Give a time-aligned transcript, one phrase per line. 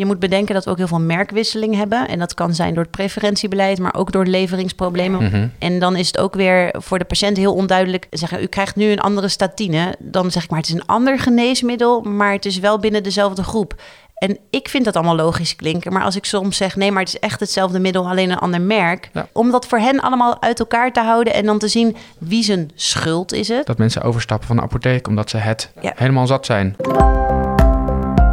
[0.00, 2.08] Je moet bedenken dat we ook heel veel merkwisseling hebben.
[2.08, 5.22] En dat kan zijn door het preferentiebeleid, maar ook door leveringsproblemen.
[5.22, 5.48] Mhm.
[5.58, 8.06] En dan is het ook weer voor de patiënt heel onduidelijk.
[8.10, 9.94] Zeggen, u krijgt nu een andere statine.
[9.98, 13.42] Dan zeg ik maar, het is een ander geneesmiddel, maar het is wel binnen dezelfde
[13.42, 13.74] groep.
[14.14, 15.92] En ik vind dat allemaal logisch klinken.
[15.92, 18.60] Maar als ik soms zeg, nee, maar het is echt hetzelfde middel, alleen een ander
[18.60, 19.10] merk.
[19.12, 19.28] Ja.
[19.32, 22.70] Om dat voor hen allemaal uit elkaar te houden en dan te zien wie zijn
[22.74, 23.66] schuld is het.
[23.66, 25.92] Dat mensen overstappen van de apotheek omdat ze het Ja.
[25.96, 26.76] helemaal zat zijn.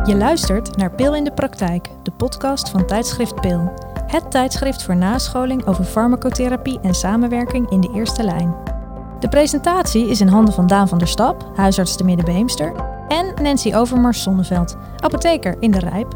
[0.05, 3.73] Je luistert naar Pil in de Praktijk, de podcast van tijdschrift Pil.
[4.07, 8.55] Het tijdschrift voor nascholing over farmacotherapie en samenwerking in de eerste lijn.
[9.19, 12.73] De presentatie is in handen van Daan van der Stap, huisarts te Middenbeemster,
[13.07, 16.13] en Nancy Overmars Zonneveld, apotheker in de Rijp.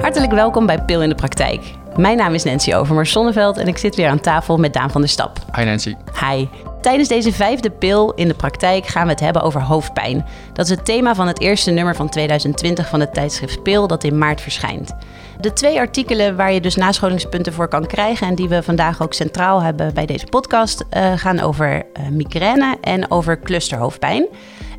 [0.00, 1.74] Hartelijk welkom bij Pil in de Praktijk.
[1.96, 5.00] Mijn naam is Nancy Overmars Zonneveld en ik zit weer aan tafel met Daan van
[5.00, 5.38] der Stap.
[5.56, 5.94] Hi Nancy.
[6.20, 6.48] Hi.
[6.84, 10.24] Tijdens deze vijfde pil in de praktijk gaan we het hebben over hoofdpijn.
[10.52, 14.04] Dat is het thema van het eerste nummer van 2020 van het tijdschrift Pil dat
[14.04, 14.94] in maart verschijnt.
[15.40, 19.14] De twee artikelen waar je dus nascholingspunten voor kan krijgen en die we vandaag ook
[19.14, 24.26] centraal hebben bij deze podcast eh, gaan over eh, migraine en over clusterhoofdpijn.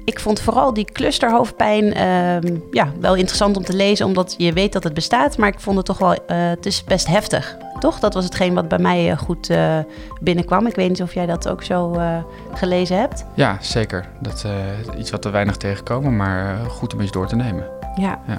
[0.05, 4.73] Ik vond vooral die clusterhoofdpijn ehm, ja, wel interessant om te lezen, omdat je weet
[4.73, 5.37] dat het bestaat.
[5.37, 7.57] Maar ik vond het toch wel, eh, het is best heftig.
[7.79, 7.99] Toch?
[7.99, 9.77] Dat was hetgeen wat bij mij eh, goed eh,
[10.21, 10.67] binnenkwam.
[10.67, 11.97] Ik weet niet of jij dat ook zo
[12.53, 13.25] gelezen hebt.
[13.33, 14.05] Ja, zeker.
[14.19, 17.65] Dat is iets wat we weinig tegenkomen, maar goed om eens door te nemen.
[17.95, 18.19] Ja.
[18.27, 18.37] Ja.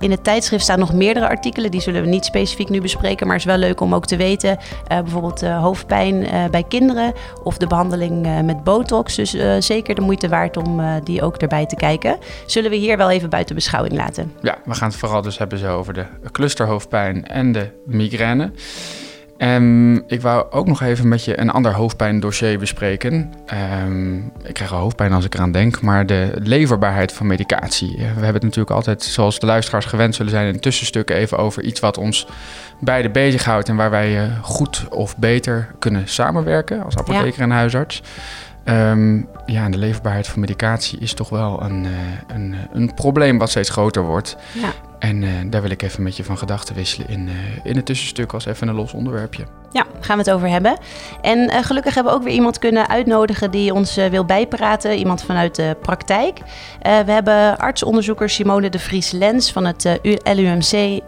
[0.00, 1.70] In het tijdschrift staan nog meerdere artikelen.
[1.70, 3.26] Die zullen we niet specifiek nu bespreken.
[3.26, 4.58] Maar het is wel leuk om ook te weten.
[4.86, 7.12] eh, bijvoorbeeld eh, hoofdpijn eh, bij kinderen.
[7.42, 9.14] Of de behandeling eh, met botox.
[9.14, 12.18] Dus zeker de moeite waard om die ook erbij te kijken.
[12.46, 14.32] Zullen we hier wel even buiten beschouwing laten.
[14.42, 18.50] Ja, we gaan het vooral dus hebben zo over de clusterhoofdpijn en de migraine.
[19.38, 23.32] En ik wou ook nog even met je een ander hoofdpijndossier bespreken.
[23.46, 27.90] Ehm, ik krijg al hoofdpijn als ik eraan denk, maar de leverbaarheid van medicatie.
[27.90, 31.38] Eh, We hebben het natuurlijk altijd, zoals de luisteraars gewend zullen zijn, in tussenstukken even
[31.38, 32.26] over iets wat ons
[32.80, 38.02] beide bezighoudt en waar wij eh, goed of beter kunnen samenwerken als apotheker en huisarts.
[38.64, 43.38] Ehm, ja, en de leverbaarheid van medicatie is toch wel een, eh, een, een probleem
[43.38, 44.36] wat steeds groter wordt.
[44.52, 44.72] Ja.
[44.98, 47.86] En eh, daar wil ik even met je van gedachten wisselen in, eh, in het
[47.86, 49.44] tussenstuk als even een los onderwerpje.
[49.72, 50.78] Ja, gaan we het over hebben.
[51.20, 54.98] En eh, gelukkig hebben we ook weer iemand kunnen uitnodigen die ons wil bijpraten.
[54.98, 56.38] Iemand vanuit de praktijk.
[56.82, 61.00] We hebben artsonderzoeker Simone de Vries Lens van het LUMC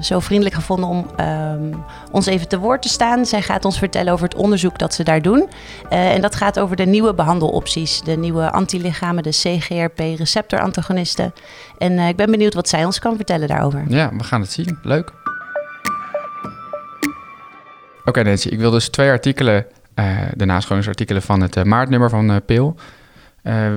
[0.00, 1.72] zo vriendelijk gevonden om ehm,
[2.10, 3.26] ons even te woord te staan.
[3.26, 5.48] Zij gaat ons vertellen over het onderzoek dat ze daar doen.
[5.88, 8.00] En dat gaat over de nieuwe behandelopties.
[8.00, 11.32] De nieuwe antilichamen, de CGRP-receptorantagonisten.
[11.78, 13.84] En ik ben benieuwd wat zij ons kan vertellen daarover.
[13.88, 14.78] Ja, we gaan het zien.
[14.82, 15.12] Leuk.
[18.04, 22.30] Oké Nancy, ik wil dus twee artikelen, eh, de nascholingsartikelen van het eh, maartnummer van
[22.30, 22.74] eh Pil,
[23.42, 23.72] eh,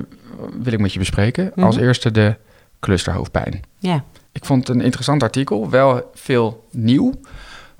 [0.61, 1.51] wil ik met je bespreken.
[1.55, 1.65] Mhm.
[1.65, 2.35] Als eerste de
[2.79, 3.61] clusterhoofdpijn.
[3.79, 4.03] Ja.
[4.31, 7.13] Ik vond het een interessant artikel, wel veel nieuw,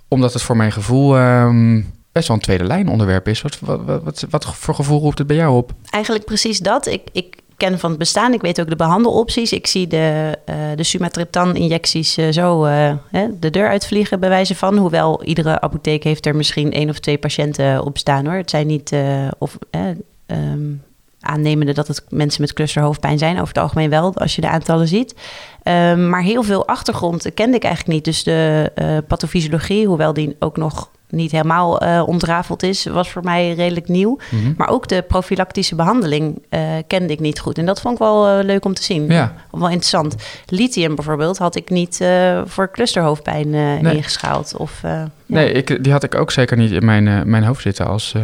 [0.07, 3.41] omdat het voor mijn gevoel ehm, best wel een tweede lijn onderwerp is.
[3.41, 5.73] Wat, wat, wat, wat, wat voor gevoel roept het bij jou op?
[5.89, 6.85] Eigenlijk precies dat.
[6.85, 9.51] Ik, ik ken van het bestaan, ik weet ook de behandelopties.
[9.51, 14.55] Ik zie de, eh de sumatriptan-injecties eh, zo eh, hè, de deur uitvliegen, bij wijze
[14.55, 14.77] van.
[14.77, 18.35] Hoewel iedere apotheek heeft er misschien één of twee patiënten op staan hoor.
[18.35, 18.95] Het zijn niet
[19.37, 19.81] of, eh,
[20.25, 20.73] ehm,
[21.19, 23.35] aannemende dat het mensen met clusterhoofdpijn zijn.
[23.35, 25.15] Over het algemeen wel, als je de aantallen ziet.
[25.63, 28.05] Ehm, maar heel veel achtergrond kende ik eigenlijk niet.
[28.05, 28.71] Dus de
[29.07, 34.17] pathofysiologie, hoewel die ook nog niet helemaal eh, ontrafeld is, was voor mij redelijk nieuw.
[34.31, 34.53] Mhm.
[34.57, 37.57] Maar ook de profilactische behandeling eh, kende ik niet goed.
[37.57, 39.05] En dat vond ik wel eh, leuk om te zien.
[39.07, 39.33] Ja.
[39.51, 40.15] Wel interessant.
[40.45, 42.03] Lithium bijvoorbeeld had ik niet
[42.45, 43.95] voor clusterhoofdpijn Nee.
[43.95, 44.57] ingeschaald.
[44.57, 44.81] Of.
[45.25, 48.13] Nee, ik, die had ik ook zeker niet in mijn, eh, mijn hoofd zitten als,
[48.13, 48.21] eh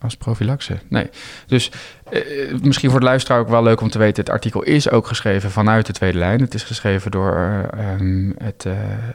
[0.00, 0.78] als profilaxe.
[0.88, 1.10] Nee.
[1.46, 1.70] Dus
[2.10, 2.20] eh,
[2.62, 4.24] misschien voor de luisteraar ook wel leuk om te weten...
[4.24, 6.40] het artikel is ook geschreven vanuit de tweede lijn.
[6.40, 8.66] Het is geschreven door eh, ehm, het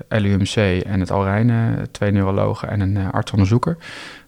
[0.09, 3.77] LUMC en het Alrijnen, twee neurologen en een artsonderzoeker.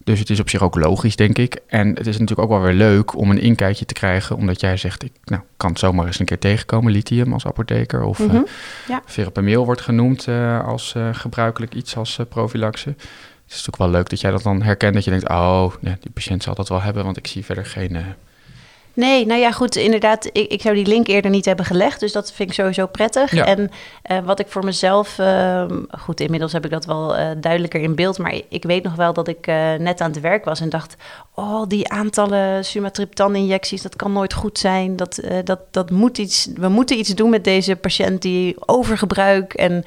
[0.06, 1.60] Dus het is op zich ook logisch, denk ik.
[1.66, 4.36] En het is natuurlijk ook wel weer leuk om een inkijkje te krijgen...
[4.36, 8.02] omdat jij zegt, ik nou, kan het zomaar eens een keer tegenkomen, lithium als apotheker...
[8.02, 8.42] of Mhm.
[8.88, 9.02] Ja.
[9.04, 12.88] Verapamil wordt genoemd eh, als eh, gebruikelijk iets als eh, profilaxe.
[12.88, 12.98] Het
[13.46, 14.94] is natuurlijk wel leuk dat jij dat dan herkent.
[14.94, 17.96] Dat je denkt, oh, die patiënt zal dat wel hebben, want ik zie verder geen...
[18.96, 20.24] Nee, nou ja, goed, inderdaad.
[20.32, 22.00] Ik, ik zou die link eerder niet hebben gelegd.
[22.00, 23.32] Dus dat vind ik sowieso prettig.
[23.32, 23.44] Ja.
[23.44, 23.70] En
[24.02, 25.18] eh, wat ik voor mezelf...
[25.18, 28.18] ehm, goed, inmiddels heb ik dat wel eh, duidelijker in beeld.
[28.18, 30.96] Maar ik weet nog wel dat ik eh, net aan het werk was en dacht...
[31.34, 34.96] oh, die aantallen sumatriptan-injecties, dat kan nooit goed zijn.
[34.96, 39.54] Dat, dat, dat moet iets, we moeten iets doen met deze patiënt die overgebruik...
[39.54, 39.84] en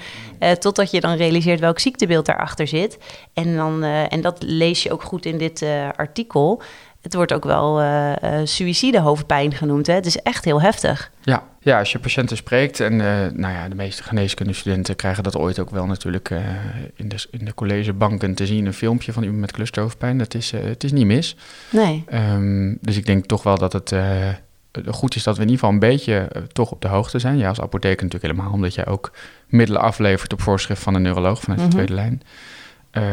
[0.60, 2.98] totdat je dan realiseert welk ziektebeeld daarachter zit.
[3.34, 5.66] En, dan, en dat lees je ook goed in dit
[5.96, 6.62] artikel...
[7.02, 9.88] Het wordt ook wel eh eh suïcide hoofdpijn genoemd.
[9.88, 9.94] Hè?
[9.94, 11.12] Het is echt heel heftig.
[11.22, 13.00] Ja, ja, als je patiënten spreekt, en uh,
[13.34, 16.40] nou ja, de meeste geneeskundestudenten krijgen dat ooit ook wel natuurlijk uh,
[16.96, 20.18] in, de, in de collegebanken te zien, een filmpje van iemand met clusterhoofdpijn.
[20.18, 21.36] Dat is, uh, het is niet mis.
[21.70, 22.04] Nee.
[22.14, 23.94] Um, dus ik denk toch wel dat het
[24.88, 27.38] goed is dat we in ieder geval een beetje toch op de hoogte zijn.
[27.38, 29.12] Ja, als apotheker natuurlijk helemaal, omdat jij ook
[29.48, 31.78] middelen aflevert op voorschrift van een neuroloog vanuit mm -hmm.
[31.78, 32.22] de tweede lijn.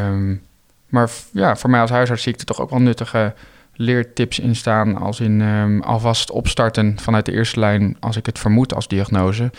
[0.08, 0.42] Um,
[0.86, 3.34] maar ja, voor mij als huisarts zie ik er toch ook wel nuttige
[3.76, 4.96] leertips in staan.
[4.96, 9.50] Als in um, alvast opstarten vanuit de eerste lijn als ik het vermoed als diagnose.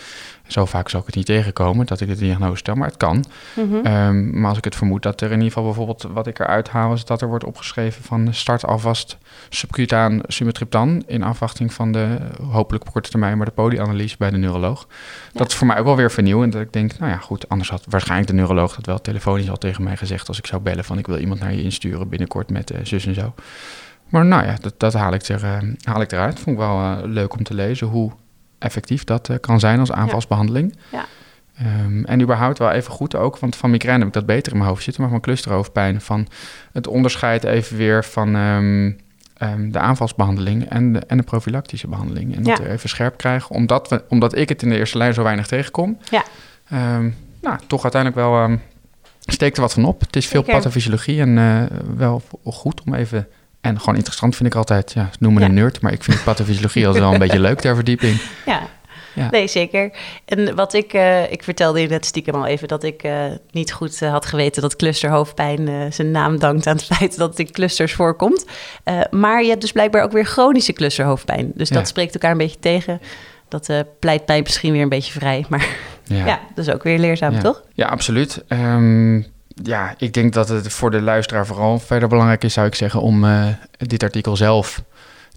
[0.46, 3.24] Zo vaak zal ik het niet tegenkomen dat ik de diagnose stel, maar het kan.
[3.54, 3.86] Mhm.
[3.86, 6.68] um, maar als ik het vermoed dat er in ieder geval bijvoorbeeld wat ik eruit
[6.68, 6.92] haal...
[6.92, 9.18] is dat er wordt opgeschreven van start alvast
[9.48, 11.02] subcutaan sumatriptan...
[11.06, 12.18] in afwachting van de
[12.50, 13.36] hopelijk op korte termijn...
[13.36, 14.86] maar de polyanalyse bij de neuroloog.
[14.88, 15.38] Ja.
[15.38, 16.52] Dat is voor mij ook wel weer vernieuwend.
[16.52, 18.74] Dat ik denk, nou ja goed, anders had waarschijnlijk de neuroloog...
[18.74, 20.84] dat wel telefonisch al tegen mij gezegd als ik zou bellen...
[20.84, 23.34] van ik wil iemand naar je insturen binnenkort met uh, zus en zo.
[24.08, 26.34] Maar nou ja, dat, dat haal, ik er, uh, haal ik eruit.
[26.40, 28.12] Vond ik wel uh, leuk om te lezen hoe
[28.58, 30.74] effectief dat uh, kan zijn als aanvalsbehandeling.
[30.90, 31.04] Ja.
[31.84, 34.58] Um, en überhaupt wel even goed ook, want van migraine heb ik dat beter in
[34.58, 36.26] mijn hoofd zitten, maar van clusterhoofdpijn, van
[36.72, 38.96] het onderscheid even weer van um,
[39.42, 42.36] um, de aanvalsbehandeling en de, en de profilactische behandeling.
[42.36, 42.56] En Ja.
[42.56, 45.46] dat even scherp krijgen, omdat, we, omdat ik het in de eerste lijn zo weinig
[45.46, 45.98] tegenkom.
[46.10, 46.22] Ja.
[47.40, 48.58] Nou, toch uiteindelijk wel
[49.20, 50.00] steekt er wat van op.
[50.00, 50.56] Het is veel Zeker.
[50.56, 51.62] pathofysiologie en uh,
[51.96, 53.28] wel goed om even
[53.68, 55.46] en gewoon interessant vind ik altijd, ja, noem me Ja.
[55.46, 58.20] een nerd, maar ik vind pathofysiologie altijd wel een beetje leuk ter verdieping.
[58.46, 58.60] Ja.
[59.14, 59.30] Ja.
[59.30, 59.90] Nee, zeker.
[60.24, 63.72] En wat ik, uh, ik vertelde je net stiekem al even dat ik uh, niet
[63.72, 67.50] goed uh, had geweten dat clusterhoofdpijn zijn naam dankt aan het feit dat het in
[67.50, 68.44] clusters voorkomt.
[69.10, 71.52] Maar je hebt dus blijkbaar ook weer chronische clusterhoofdpijn.
[71.54, 73.00] Dus dat spreekt elkaar een beetje tegen.
[73.48, 75.44] Dat uh, pleit mij misschien weer een beetje vrij.
[75.48, 75.66] Maar
[76.04, 77.40] ja, Ja, dat is ook weer leerzaam, ja.
[77.40, 77.62] toch?
[77.74, 78.44] Ja, absoluut.
[78.48, 79.22] Ehm,
[79.62, 83.00] ja, ik denk dat het voor de luisteraar vooral verder belangrijk is, zou ik zeggen,
[83.00, 83.46] om uh,
[83.76, 84.82] dit artikel zelf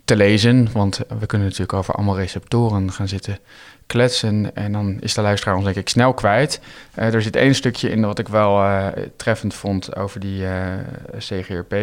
[0.05, 0.69] te lezen.
[0.71, 3.39] Want we kunnen natuurlijk over allemaal receptoren gaan zitten
[3.85, 4.55] kletsen.
[4.55, 6.61] En dan is de luisteraar ons denk ik snel kwijt.
[6.99, 10.45] Uh, er zit één stukje in wat ik wel uh, treffend vond over die
[11.17, 11.73] CGRP.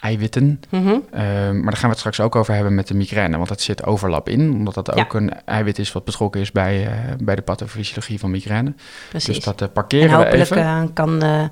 [0.00, 0.60] Eiwitten.
[0.70, 1.02] Mm -hmm.
[1.10, 3.36] maar daar gaan we het straks ook over hebben met de migraine.
[3.36, 4.52] Want dat zit overlap in.
[4.52, 6.88] Omdat dat ook een eiwit is wat betrokken is bij,
[7.22, 8.74] bij de pathofysiologie van migraine.
[9.08, 9.34] Precies.
[9.34, 10.62] Dus dat parkeren en we hopelijk even.
[10.62, 11.44] uh, kan uh,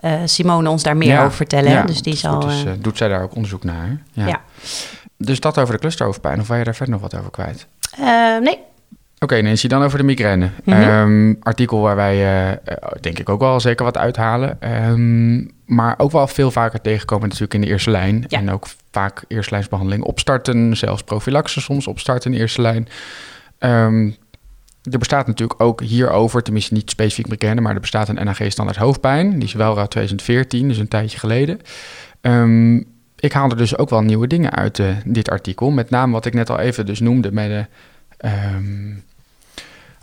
[0.00, 1.70] uh, Simone ons daar meer Ja, over vertellen.
[1.70, 2.48] ja, dus die zal.
[2.48, 4.02] uh, eh, doet zij daar ook onderzoek naar.
[4.12, 4.40] Ja.
[5.16, 6.40] Dus dat over de clusterhoofdpijn.
[6.40, 7.66] Of wil je daar verder nog wat over kwijt?
[8.00, 8.58] uh, nee.
[9.20, 10.50] Oké, Nancy, dan over de migraine.
[10.64, 10.76] Mhm.
[10.80, 12.58] Ehm, artikel waar wij eh, eh,
[13.00, 14.60] denk ik ook wel zeker wat uithalen.
[14.60, 18.24] Ehm, maar ook wel veel vaker tegenkomen natuurlijk in de eerste lijn.
[18.28, 18.38] Ja.
[18.38, 20.76] En ook vaak eerstelijnsbehandeling opstarten.
[20.76, 22.88] Zelfs profilaxe soms opstarten in de eerste lijn.
[23.58, 24.10] Ehm,
[24.90, 29.30] er bestaat natuurlijk ook hierover, tenminste niet specifiek bekende, maar er bestaat een NAG-standaard hoofdpijn.
[29.30, 31.60] Die is wel uit 2014, dus een tijdje geleden.
[33.18, 35.70] Ik haal er dus ook wel nieuwe dingen uit eh, dit artikel.
[35.70, 37.66] Met name wat ik net al even dus noemde bij de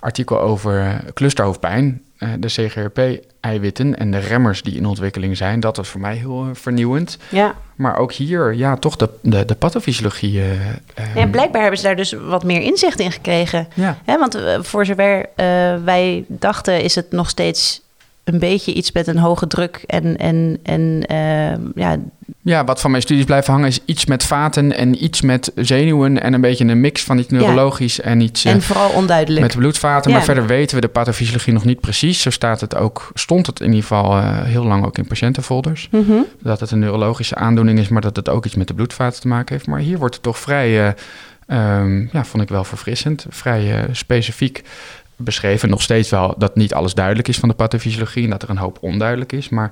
[0.06, 2.02] artikel over clusterhoofdpijn.
[2.18, 5.60] eh, de CGRP-eiwitten en de remmers die in ontwikkeling zijn.
[5.60, 7.18] Dat was voor mij heel eh, vernieuwend.
[7.30, 7.56] Ja.
[7.76, 10.40] Maar ook hier, ja, toch de, de, de pathofysiologie.
[10.42, 10.52] eh,
[10.94, 13.68] ehm, ja, blijkbaar hebben ze daar dus wat meer inzicht in gekregen.
[13.74, 15.26] Ja, Hè, want voor zover
[15.84, 17.82] wij dachten, is het nog steeds
[18.26, 19.84] een beetje iets met een hoge druk.
[19.86, 21.98] En, en, en eh, ja,
[22.42, 26.22] Ja, wat van mijn studies blijft hangen is iets met vaten en iets met zenuwen
[26.22, 29.42] en een beetje een mix van iets neurologisch en iets eh, en vooral onduidelijk.
[29.42, 30.12] met de bloedvaten.
[30.12, 30.18] Ja.
[30.18, 32.22] Maar verder weten we de pathofysiologie nog niet precies.
[32.22, 35.88] Zo staat het ook, stond het in ieder geval eh, heel lang ook in patiëntenfolders.
[35.92, 36.12] Mhm.
[36.42, 39.28] Dat het een neurologische aandoening is, maar dat het ook iets met de bloedvaten te
[39.28, 39.68] maken heeft.
[39.68, 40.94] Maar hier wordt het toch vrij, eh,
[41.48, 44.64] ehm, ja, vond ik wel verfrissend, vrij eh, specifiek
[45.18, 45.70] beschreven.
[45.70, 48.58] Nog steeds wel dat niet alles duidelijk is van de pathofysiologie en dat er een
[48.58, 49.50] hoop onduidelijk is.
[49.50, 49.72] Maar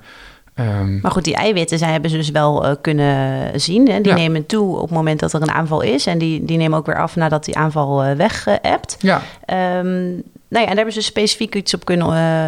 [0.54, 3.88] ehm, Maar goed, die eiwitten zij hebben ze dus wel eh, kunnen zien.
[3.90, 4.02] Hè?
[4.02, 4.18] Die Ja.
[4.18, 6.06] nemen toe op het moment dat er een aanval is.
[6.06, 8.96] En die, die nemen ook weer af nadat die aanval eh weg hebt.
[9.00, 10.12] ja, Ehm,
[10.48, 12.08] nou ja, en daar hebben ze specifiek iets op kunnen,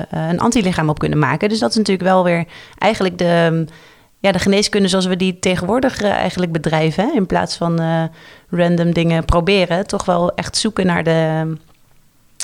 [0.10, 1.50] eh, een antilichaam op kunnen maken.
[1.50, 2.46] Dus dat is natuurlijk wel weer
[2.78, 3.66] eigenlijk de,
[4.20, 7.08] ja, de geneeskunde zoals we die tegenwoordig eigenlijk bedrijven.
[7.08, 7.16] Hè?
[7.16, 7.82] In plaats van
[8.50, 11.54] random dingen proberen, toch wel echt zoeken naar, de,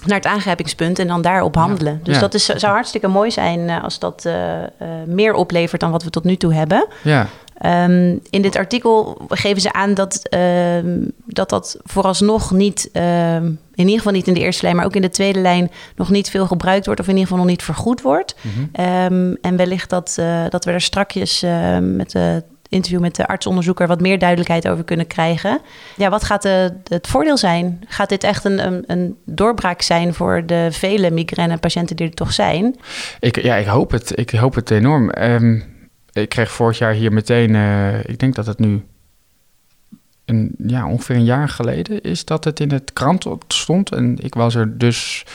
[0.06, 2.00] naar het aangrijpingspunt en dan daarop handelen.
[2.04, 2.22] Dus Ja.
[2.22, 4.70] dat is, zou hartstikke mooi zijn eh, als dat eh, eh,
[5.06, 6.88] meer oplevert dan wat we tot nu toe hebben.
[7.04, 7.28] ja,
[7.66, 13.02] Um, in dit artikel geven ze aan dat um, dat, dat vooralsnog niet, um,
[13.74, 16.10] in ieder geval niet in de eerste lijn, maar ook in de tweede lijn nog
[16.10, 18.36] niet veel gebruikt wordt, of in ieder geval nog niet vergoed wordt.
[18.42, 19.34] Mhm.
[19.42, 23.88] en wellicht dat, uh, dat we er strakjes uh, met het interview met de artsonderzoeker
[23.88, 25.60] wat meer duidelijkheid over kunnen krijgen.
[25.96, 27.82] Ja, wat gaat de, het voordeel zijn?
[27.88, 32.34] Gaat dit echt een, een, een doorbraak zijn voor de vele migraine-patiënten die er toch
[32.34, 32.76] zijn?
[33.20, 34.18] Ik, ja, ik hoop het.
[34.18, 35.12] Ik hoop het enorm.
[35.18, 35.64] Um,
[36.12, 38.84] ik kreeg vorig jaar hier meteen, uh, ik denk dat het nu
[40.26, 43.92] een, ja, ongeveer een jaar geleden is dat het in het krant stond.
[43.92, 45.26] En ik was er dus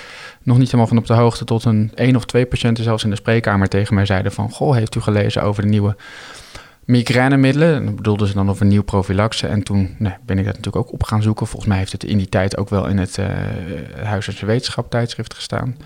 [0.43, 3.11] nog niet helemaal van op de hoogte tot een één of twee patiënten zelfs in
[3.11, 4.50] de spreekkamer tegen mij zeiden van...
[4.50, 5.97] Goh, heeft u gelezen over de nieuwe
[6.87, 7.75] migrainemiddelen?
[7.75, 9.47] En dat bedoelden ze dan over nieuw profilaxe.
[9.47, 11.47] En toen nee, ben ik dat natuurlijk ook op gaan zoeken.
[11.47, 13.26] Volgens mij heeft het in die tijd ook wel in het uh,
[14.02, 15.76] Huisartsen Wetenschap tijdschrift gestaan.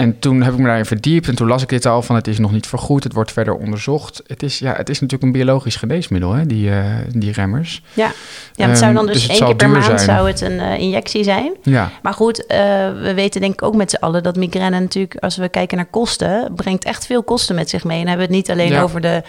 [0.00, 2.26] En toen heb ik me daarin verdiept en toen las ik dit al van het
[2.26, 4.22] is nog niet vergoed, het wordt verder onderzocht.
[4.26, 7.82] Het is, ja, het is natuurlijk een biologisch geneesmiddel, hè, die, uh, die remmers.
[7.92, 8.12] Ja,
[8.54, 9.98] ja het zou dan ehm, dus, dus één keer per maand zijn.
[9.98, 11.52] zou het een uh, injectie zijn.
[11.62, 11.90] Ja.
[12.02, 12.46] Maar goed, uh,
[13.02, 15.86] we weten denk ik ook met z'n allen dat migraine natuurlijk, als we kijken naar
[15.86, 17.98] kosten, brengt echt veel kosten met zich mee.
[17.98, 18.82] En dan hebben we het niet alleen ja.
[18.82, 19.22] over de,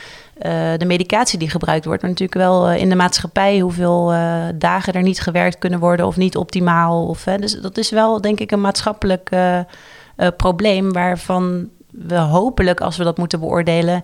[0.77, 4.13] de medicatie die gebruikt wordt, maar natuurlijk wel in de maatschappij hoeveel
[4.55, 7.07] dagen er niet gewerkt kunnen worden of niet optimaal.
[7.07, 9.29] Of, dus dat is wel denk ik een maatschappelijk
[10.21, 14.03] uh, probleem waarvan we hopelijk, als we dat moeten beoordelen,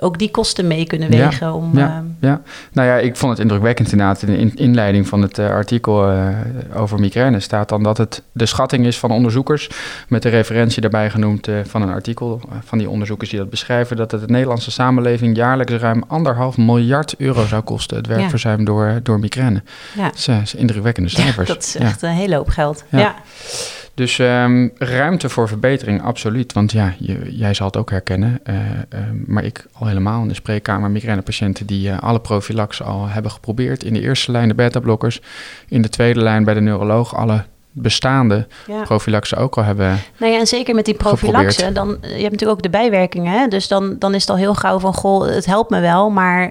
[0.00, 1.46] ook die kosten mee kunnen wegen.
[1.46, 2.42] Ja, om, ja, uh, ja.
[2.72, 4.22] Nou ja, ik vond het indrukwekkend inderdaad.
[4.22, 6.28] In de inleiding van het uh, artikel uh,
[6.74, 9.70] over migraine staat dan dat het de schatting is van onderzoekers,
[10.08, 14.10] met de referentie daarbij genoemd van een artikel van die onderzoekers die dat beschrijven, dat
[14.10, 18.64] het de Nederlandse samenleving jaarlijks ruim anderhalf miljard euro zou kosten, het werkverzuim ja.
[18.64, 19.62] door, door migraine.
[19.96, 20.04] Ja.
[20.04, 21.48] Dat is indrukwekkende cijfers.
[21.48, 22.84] dat is echt een hele hoop geld.
[22.90, 23.14] ja.
[23.96, 26.52] Dus um, ruimte voor verbetering, absoluut.
[26.52, 28.40] Want ja, je, jij zal het ook herkennen.
[28.44, 33.08] Uh, uh, maar ik al helemaal in de spreekkamer migrainepatiënten die uh, alle profilax al
[33.08, 33.84] hebben geprobeerd.
[33.84, 35.20] In de eerste lijn de beta-blokkers.
[35.68, 38.82] In de tweede lijn bij de neuroloog alle bestaande ja.
[38.82, 40.00] profilaxe ook al hebben.
[40.16, 43.32] Nou ja, en zeker met die profilaxe, dan je hebt natuurlijk ook de bijwerkingen.
[43.32, 43.48] Hè?
[43.48, 46.50] Dus dan, dan is het al heel gauw van goh, het helpt me wel, maar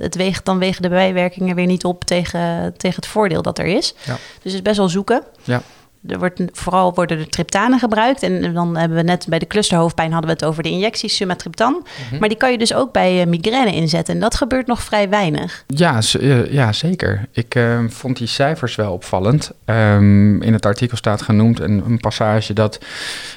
[0.00, 3.66] het weegt dan wegen de bijwerkingen weer niet op tegen, tegen het voordeel dat er
[3.66, 3.94] is.
[4.04, 4.12] Ja.
[4.12, 5.22] Dus het is best wel zoeken.
[5.44, 5.62] Ja.
[6.08, 8.22] Er wordt, vooral worden er triptanen gebruikt.
[8.22, 11.72] En dan hebben we net bij de clusterhoofdpijn hadden we het over de injecties sumatriptan.
[12.12, 14.14] Mm Maar die kan je dus ook bij uh, migraine inzetten.
[14.14, 15.64] En dat gebeurt nog vrij weinig.
[15.66, 17.28] Ja, uh, ja zeker.
[17.32, 19.50] Ik uh, vond die cijfers wel opvallend.
[19.64, 22.78] Um, in het artikel staat genoemd een, een passage dat...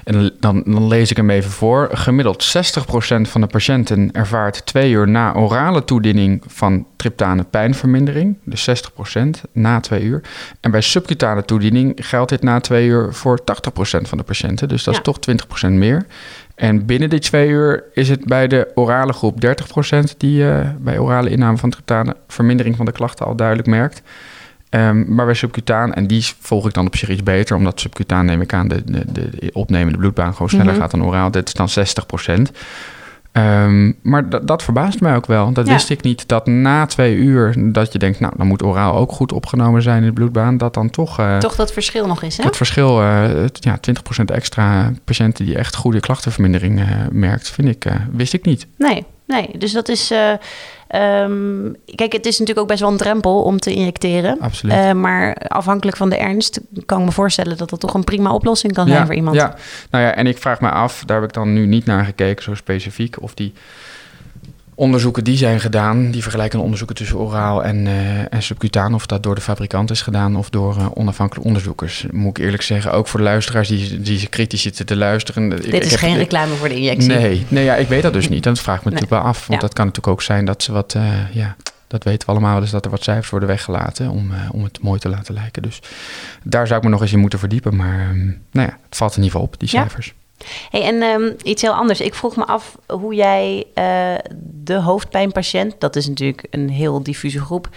[0.04, 1.90] En dan, dan lees ik hem even voor.
[1.92, 8.38] Gemiddeld 60% van de patiënten ervaart twee uur na orale toediening van triptane pijnvermindering.
[8.46, 10.22] Dus 60% na twee uur.
[10.60, 13.44] En bij subcutane toediening geldt dit na twee uur voor 80%
[14.01, 14.68] van de patiënten.
[14.68, 15.18] Dus dat is toch
[15.65, 16.06] 20% meer.
[16.56, 21.00] En binnen die twee uur is het bij de orale groep 30% die uh, bij
[21.00, 24.01] orale inname van triptane vermindering van de klachten al duidelijk merkt.
[24.70, 28.25] Um, maar bij subcutaan, en die volg ik dan op zich iets beter, omdat subcutaan
[28.25, 30.82] neem ik aan de, de, de opnemende bloedbaan gewoon sneller mm -hmm.
[30.82, 31.32] gaat dan oraal.
[31.32, 32.06] Dit is dan 60
[33.34, 35.52] Um, maar dat verbaast mij ook wel.
[35.52, 35.74] Dat ja.
[35.74, 36.28] wist ik niet.
[36.28, 40.02] Dat na twee uur, dat je denkt, nou, dan moet oraal ook goed opgenomen zijn
[40.02, 40.58] in de bloedbaan.
[40.58, 41.20] Dat dan toch...
[41.20, 42.44] Uh, toch dat verschil nog is, hè?
[42.44, 43.80] Dat verschil, uh, ja,
[44.22, 48.68] 20% extra patiënten die echt goede klachtenvermindering uh, merkt, vind ik, wist ik niet.
[48.78, 49.50] Nee, nee.
[49.58, 50.12] Dus dat is...
[50.96, 54.40] Um, kijk, het is natuurlijk ook best wel een drempel om te injecteren.
[54.40, 54.76] Absoluut.
[54.76, 58.34] Uh, maar afhankelijk van de ernst kan ik me voorstellen dat dat toch een prima
[58.34, 59.36] oplossing kan zijn voor iemand.
[59.36, 59.56] Ja,
[59.90, 62.44] nou ja, en ik vraag me af, daar heb ik dan nu niet naar gekeken,
[62.44, 63.54] zo specifiek, of die
[64.82, 69.24] onderzoeken die zijn gedaan, die vergelijkende onderzoeken tussen oraal en, uh, en subcutaan, of dat
[69.24, 72.06] door de fabrikant is gedaan of door uh, onafhankelijke onderzoekers.
[72.12, 75.50] Moet ik eerlijk zeggen, ook voor de luisteraars die, die kritisch zitten te luisteren.
[75.50, 77.08] Dit ik, is ik geen heb, reclame voor de injectie.
[77.08, 78.44] Nee, nee ja, ik weet dat dus niet.
[78.44, 79.00] Dat vraag ik me nee.
[79.00, 79.48] natuurlijk wel af.
[79.48, 79.68] Want ja.
[79.68, 81.56] dat kan natuurlijk ook zijn dat ze wat, uh, ja,
[81.88, 85.00] dat weten we allemaal, dus dat er wat cijfers worden weggelaten om, om het mooi
[85.00, 85.62] te laten lijken.
[85.62, 85.80] Dus
[86.44, 87.76] daar zou ik me nog eens in moeten verdiepen.
[87.76, 90.08] Maar um, nou ja, het valt in ieder geval op, die cijfers.
[90.08, 90.21] Ja.
[90.70, 92.02] Hey, en um, iets heel anders.
[92.02, 94.34] Ik vroeg me af hoe jij uh,
[94.64, 97.70] de hoofdpijnpatiënt, dat is natuurlijk een heel diffuse groep,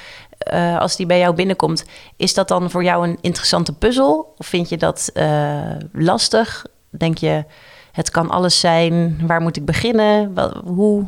[0.53, 1.85] uh, als die bij jou binnenkomt,
[2.17, 4.35] is dat dan voor jou een interessante puzzel?
[4.39, 5.61] Of vind je dat uh,
[5.93, 6.67] lastig?
[6.91, 7.45] Denk je,
[7.93, 10.33] het kan alles zijn, waar moet ik beginnen?
[10.65, 11.05] Hoe,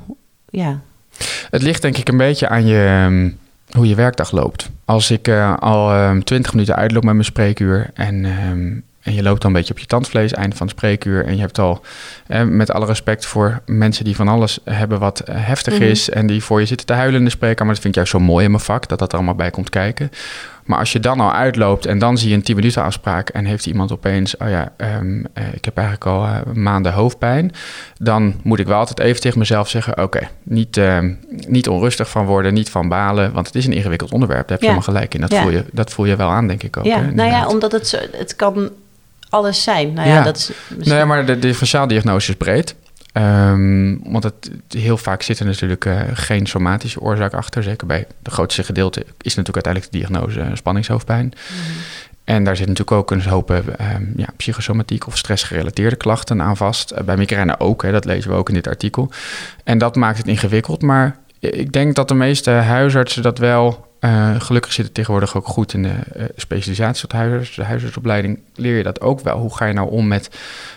[0.49, 0.81] ja.
[1.51, 3.39] Het ligt denk ik een beetje aan je, um,
[3.71, 4.71] hoe je werkdag loopt.
[4.85, 8.25] Als ik al um, 20 minuten uitloop met mijn spreekuur en
[9.07, 11.27] en je loopt dan een beetje op je tandvlees, einde van het spreekuur.
[11.27, 11.81] En je hebt al,
[12.27, 15.89] eh, met alle respect voor mensen die van alles hebben wat heftig mm -hmm.
[15.89, 16.11] is.
[16.11, 17.73] En die voor je zitten te huilen in de spreekkamer.
[17.73, 19.71] Dat vind ik juist zo mooi in mijn vak, dat dat er allemaal bij komt
[19.71, 20.11] kijken.
[20.65, 23.45] Maar als je dan al uitloopt en dan zie je een 10 minuten afspraak en
[23.45, 27.53] heeft iemand opeens, oh ja, um, uh, ik heb eigenlijk al uh, maanden hoofdpijn,
[27.99, 30.99] dan moet ik wel altijd even tegen mezelf zeggen, oké, okay, niet, uh,
[31.49, 34.61] niet onrustig van worden, niet van balen, want het is een ingewikkeld onderwerp, daar heb
[34.61, 34.73] je ja.
[34.73, 35.21] helemaal gelijk in.
[35.21, 35.43] Dat, ja.
[35.43, 36.85] voel je, dat voel je wel aan, denk ik ook.
[36.85, 38.71] Ja, hè, nou ja, omdat het, zo, het kan
[39.37, 39.93] alles zijn.
[39.93, 40.23] Nou ja, ja.
[40.23, 40.97] dat is misschien...
[40.97, 42.75] Nee, maar de differentiaaldiagnose is breed.
[43.13, 47.63] Um, want het, heel vaak zit er natuurlijk uh, geen somatische oorzaak achter.
[47.63, 51.25] Zeker bij de grootste gedeelte is natuurlijk uiteindelijk de diagnose spanningshoofdpijn.
[51.25, 51.83] Mm -hmm.
[52.25, 53.59] En daar zit natuurlijk ook een hoop uh,
[54.17, 57.05] ja, psychosomatiek of stressgerelateerde klachten aan vast.
[57.05, 59.11] bij migraine ook, hè, dat lezen we ook in dit artikel.
[59.65, 60.83] En dat maakt het ingewikkeld.
[60.83, 65.47] Maar ik denk dat de meeste huisartsen dat wel Uh, gelukkig zit het tegenwoordig ook
[65.47, 67.57] goed in de uh, specialisatie tot huisarts.
[67.57, 69.39] De huisartsopleiding leer je dat ook wel.
[69.39, 70.31] Hoe ga je nou om met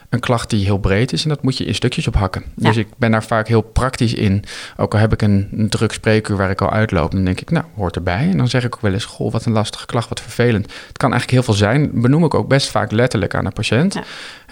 [0.09, 2.43] een klacht die heel breed is en dat moet je in stukjes ophakken.
[2.55, 2.67] Ja.
[2.67, 4.43] Dus ik ben daar vaak heel praktisch in.
[4.77, 7.51] Ook al heb ik een, een druk spreekuur waar ik al uitloop, dan denk ik,
[7.51, 8.29] nou, hoort erbij.
[8.31, 10.65] En dan zeg ik ook wel eens, goh, wat een lastige klacht, wat vervelend.
[10.65, 11.89] Het kan eigenlijk heel veel zijn.
[11.93, 13.93] Benoem ik ook best vaak letterlijk aan de patiënt.
[13.93, 13.99] Ja.
[13.99, 14.05] En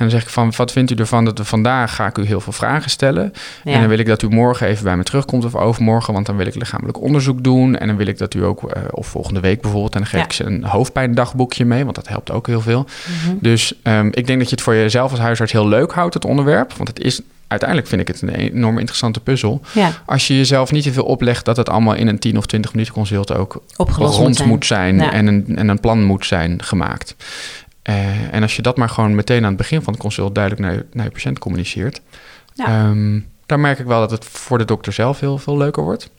[0.04, 2.42] dan zeg ik van, wat vindt u ervan dat we vandaag ga ik u heel
[2.42, 3.34] veel vragen stellen.
[3.64, 3.72] Ja.
[3.72, 6.38] En dan wil ik dat u morgen even bij me terugkomt of overmorgen, want dan
[6.38, 7.78] wil ik lichamelijk onderzoek doen.
[7.78, 10.24] En dan wil ik dat u ook, uh, of volgende week bijvoorbeeld, en dan geef
[10.24, 12.80] ik ze een hoofdpijndagboekje mee, want dat helpt ook heel veel.
[12.80, 13.38] Mm -hmm.
[13.42, 16.26] Dus um, ik denk dat je het voor jezelf als huisarts heel leuk houdt, het
[16.26, 16.74] onderwerp.
[16.74, 19.62] Want het is uiteindelijk vind ik het een enorm interessante puzzel.
[19.74, 19.92] Ja.
[20.06, 22.72] Als je jezelf niet te veel oplegt dat het allemaal in een 10 of 20
[22.74, 25.12] minuten consult ook Opgelost rond moet zijn, moet zijn Ja.
[25.12, 27.16] en, een, en een plan moet zijn gemaakt.
[27.82, 30.66] Eh, en als je dat maar gewoon meteen aan het begin van het consult duidelijk
[30.66, 32.02] naar je, naar je patiënt communiceert,
[32.54, 32.66] Ja.
[32.66, 36.10] ehm, dan merk ik wel dat het voor de dokter zelf heel veel leuker wordt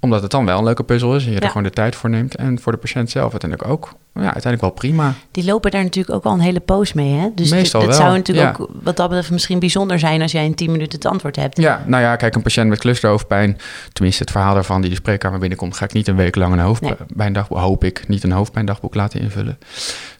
[0.00, 2.10] omdat het dan wel een leuke puzzel is en je er gewoon de tijd voor
[2.10, 2.34] neemt.
[2.36, 3.94] En voor de patiënt zelf uiteindelijk ook.
[4.14, 5.14] Ja, uiteindelijk wel prima.
[5.30, 7.12] Die lopen daar natuurlijk ook al een hele poos mee.
[7.12, 7.28] Hè?
[7.34, 8.62] Dus Meestal het, het wel, zou natuurlijk ja.
[8.64, 11.56] ook wat dat betreft misschien bijzonder zijn als jij in 10 minuten het antwoord hebt.
[11.58, 13.58] Ja, nou ja, kijk, een patiënt met clusterhoofdpijn,
[13.92, 16.58] tenminste het verhaal daarvan die de spreekkamer binnenkomt, ga ik niet een week lang een
[16.58, 19.58] hoofdpijndagboek, hoop ik, niet een hoofdpijndagboek laten invullen.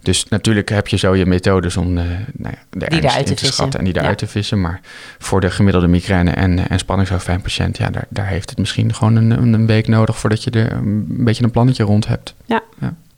[0.03, 3.17] Dus natuurlijk heb je zo je methodes om eh, nou ja, de Die ernst eruit
[3.19, 3.53] in te te vissen.
[3.55, 4.27] schatten en die eruit Ja.
[4.27, 4.61] te vissen.
[4.61, 4.81] Maar
[5.19, 9.31] voor de gemiddelde migraine en, en spanningshoofdpijnpatiënt, ja, daar, daar heeft het misschien gewoon een,
[9.31, 12.35] een een week nodig voordat je er een beetje een plannetje rond hebt.
[12.45, 12.63] Ja.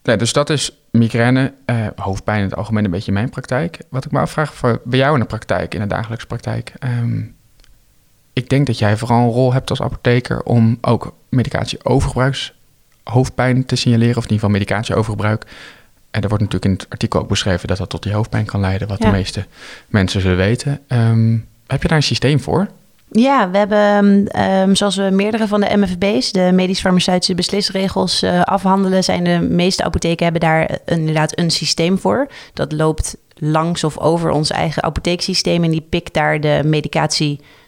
[0.07, 3.79] Nee, dus dat is migraine, eh, hoofdpijn in het algemeen een beetje mijn praktijk.
[3.89, 6.73] Wat ik me afvraag voor bij jou in de praktijk, in de dagelijkse praktijk.
[6.79, 7.21] ehm,
[8.33, 12.53] ik denk dat jij vooral een rol hebt als apotheker om ook medicatieovergebruiks
[13.03, 15.45] hoofdpijn te signaleren, of in ieder geval medicatieovergebruik.
[16.11, 18.59] En er wordt natuurlijk in het artikel ook beschreven dat dat tot die hoofdpijn kan
[18.59, 19.05] leiden, wat Ja.
[19.05, 19.45] de meeste
[19.87, 20.79] mensen zullen weten.
[20.87, 21.37] Ehm,
[21.67, 22.67] heb je daar een systeem voor?
[23.11, 29.03] Ja, we hebben, ehm, zoals we meerdere van de MFB's, de medisch-farmaceutische beslisregels, eh, afhandelen,
[29.03, 32.27] zijn de meeste apotheken hebben daar een- inderdaad een systeem voor.
[32.53, 36.61] Dat loopt langs of over ons eigen apotheeksysteem en die pikt daar de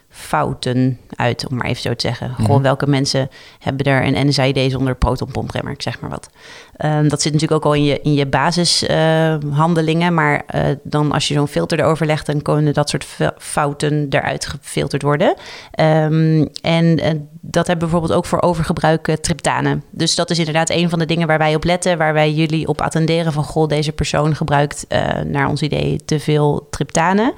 [0.09, 2.29] medicatiefouten uit, om maar even zo te zeggen.
[2.35, 2.61] Gewoon Mhm.
[2.61, 6.29] welke mensen hebben er een NSAID zonder protonpompremmer, ik zeg maar wat.
[6.77, 11.27] Ehm, dat zit natuurlijk ook al in je, in je basishandelingen, maar eh, dan als
[11.27, 15.33] je zo'n filter erover legt, dan kunnen dat soort fouten eruit gefilterd worden.
[15.71, 19.83] Ehm, en eh, dat hebben we bijvoorbeeld ook voor overgebruik eh, triptanen.
[19.91, 22.67] Dus dat is inderdaad een van de dingen waar wij op letten, waar wij jullie
[22.67, 24.85] op attenderen van goh, deze persoon gebruikt
[25.25, 27.33] naar ons idee te veel triptanen.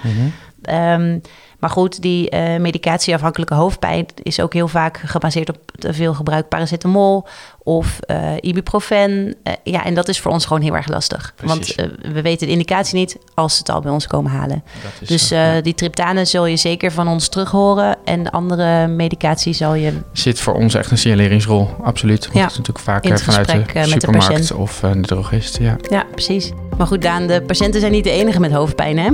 [0.62, 1.20] Ehm,
[1.62, 6.48] maar goed, die eh, medicatieafhankelijke hoofdpijn is ook heel vaak gebaseerd op te veel gebruik
[6.48, 7.28] paracetamol
[7.64, 9.36] of eh, ibuprofen.
[9.44, 11.34] Eh, ja, en dat is voor ons gewoon heel erg lastig.
[11.36, 11.76] Precies.
[11.76, 14.64] Want we weten de indicatie niet als ze het al bij ons komen halen.
[15.08, 15.62] Dus zo, ja.
[15.62, 17.98] die triptanen zul je zeker van ons terug horen.
[18.06, 22.24] En de andere medicatie zal je zit voor ons echt een signaleringsrol, absoluut.
[22.24, 24.52] Want Ja, dat is natuurlijk vaak het vanuit de de supermarkt patiënt.
[24.52, 25.58] of de drogist.
[25.58, 25.76] Ja.
[25.90, 26.52] Ja, precies.
[26.78, 29.10] Maar goed, Daan, de patiënten zijn niet de enige met hoofdpijn, hè?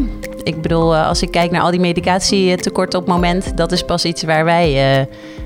[0.47, 3.57] Ik bedoel, eh, als ik kijk naar al die medicatietekorten op het moment...
[3.57, 4.73] dat is pas iets waar wij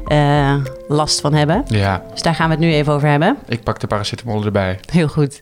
[0.08, 1.64] eh, eh, last van hebben.
[1.68, 3.38] ja, Dus daar gaan we het nu even over hebben.
[3.48, 4.80] ik pak de paracetamol erbij.
[4.92, 5.40] Heel goed.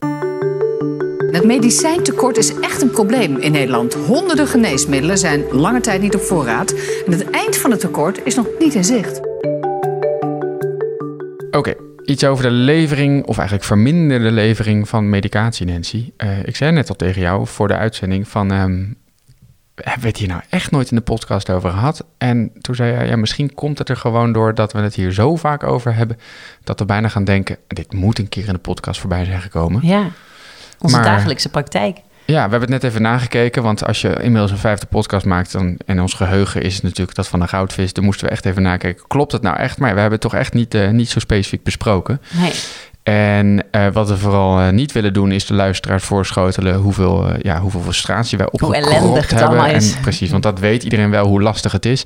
[1.32, 3.93] Het medicijntekort is echt een probleem in Nederland.
[3.93, 6.74] Honderden geneesmiddelen zijn lange tijd niet op voorraad.
[7.06, 9.22] En het eind van het tekort is nog niet in zicht.
[11.52, 11.74] Oké,
[12.06, 16.12] iets over de levering, of eigenlijk verminderde levering van medicatie, Nancy.
[16.17, 18.52] Eh, ik zei net al tegen jou voor de uitzending van...
[18.52, 18.84] ehm,
[19.84, 22.06] hebben we het hier nou echt nooit in de podcast over gehad?
[22.18, 25.12] En toen zei jij, ja, misschien komt het er gewoon door dat we het hier
[25.12, 26.18] zo vaak over hebben...
[26.63, 29.86] dat we bijna gaan denken, dit moet een keer in de podcast voorbij zijn gekomen.
[29.86, 30.08] Ja,
[30.80, 31.98] onze Maar- dagelijkse praktijk.
[32.26, 35.52] Ja, we hebben het net even nagekeken, want als je inmiddels een vijfde podcast maakt...
[35.52, 37.94] Dan, en ons geheugen is natuurlijk dat van een goudvis...
[37.94, 39.78] dan moesten we echt even nakijken, klopt het nou echt?
[39.78, 42.22] Maar we hebben het toch echt niet, eh, niet zo specifiek besproken.
[42.32, 42.52] Nee.
[43.10, 47.39] En eh, wat we vooral eh, niet willen doen, is de luisteraars voorschotelen hoeveel, eh,
[47.41, 49.48] ja, hoeveel frustratie wij opgekropt ellendig het hebben.
[49.58, 49.93] allemaal is.
[49.93, 52.04] En precies, want dat weet iedereen wel hoe lastig het is.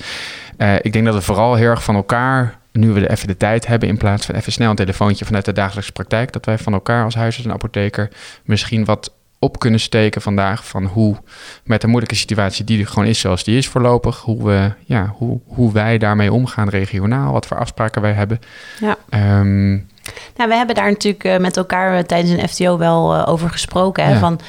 [0.58, 3.38] Eh, ik denk dat we vooral heel erg van elkaar, nu we de, even de
[3.38, 6.58] tijd hebben, in plaats van even snel een telefoontje vanuit de dagelijkse praktijk, dat wij
[6.58, 8.10] van elkaar als huisarts en apotheker
[8.44, 11.16] misschien wat op kunnen steken vandaag van hoe
[11.64, 15.14] met de moeilijke situatie die er gewoon is zoals die is voorlopig, hoe, we, ja,
[15.18, 18.40] hoe, hoe wij daarmee omgaan regionaal, wat voor afspraken wij hebben.
[18.80, 18.98] Ja.
[19.10, 19.78] Ehm,
[20.36, 23.50] Nou, we hebben daar natuurlijk eh, met elkaar eh, tijdens een FTO wel eh, over
[23.50, 24.04] gesproken.
[24.04, 24.12] Hè?
[24.12, 24.20] Ja.
[24.20, 24.40] Van,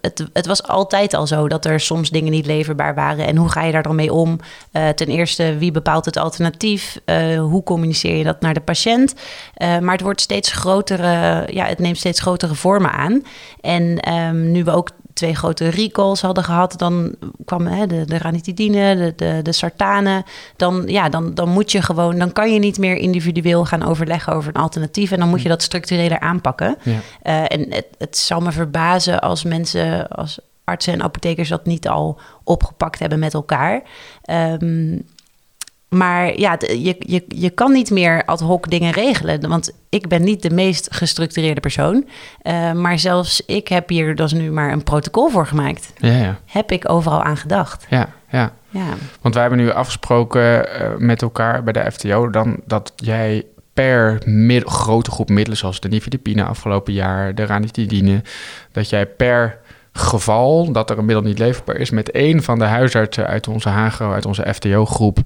[0.00, 3.26] het, het was altijd al zo dat er soms dingen niet leverbaar waren.
[3.26, 4.40] En hoe ga je daar dan mee om?
[4.72, 6.98] Ten eerste, wie bepaalt het alternatief?
[7.38, 9.14] Hoe communiceer je dat naar de patiënt?
[9.58, 13.22] Maar het wordt steeds grotere, ja, het neemt steeds grotere vormen aan.
[13.60, 18.18] En ehm, nu we ook twee grote recalls hadden gehad, dan kwam hè, de, de
[18.18, 20.24] ranitidine, de, de, de sartanen.
[20.56, 24.32] Dan, ja, dan, dan moet je gewoon, dan kan je niet meer individueel gaan overleggen
[24.32, 25.10] over een alternatief.
[25.10, 26.76] En dan moet je dat structureler aanpakken.
[26.82, 26.98] Ja.
[27.22, 31.88] Eh, en het, het zou me verbazen als mensen, als artsen en apothekers dat niet
[31.88, 33.82] al opgepakt hebben met elkaar.
[34.22, 34.98] Ehm,
[35.96, 39.48] maar ja, je, je, je kan niet meer ad hoc dingen regelen.
[39.48, 42.08] Want ik ben niet de meest gestructureerde persoon.
[42.42, 45.92] Eh, maar zelfs ik heb hier dus nu maar een protocol voor gemaakt.
[45.98, 47.86] Ja, ja, Heb ik overal aan gedacht.
[47.90, 48.52] ja, ja.
[48.70, 53.44] Ja, Want wij hebben nu afgesproken eh, met elkaar bij de FTO dan dat jij
[53.72, 54.22] per
[54.64, 58.22] grote groep middelen, zoals de nifedipine afgelopen jaar, de ranitidine,
[58.72, 59.58] dat jij per
[59.92, 63.68] geval dat er een middel niet leverbaar is, met één van de huisartsen uit onze
[63.68, 65.18] HAGO, uit onze FTO-groep,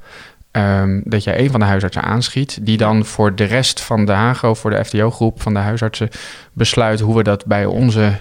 [0.51, 4.13] ehm, dat jij één van de huisartsen aanschiet, die dan voor de rest van de
[4.13, 6.09] HAGO, voor de FTO-groep van de huisartsen,
[6.53, 8.13] besluit hoe we dat bij onze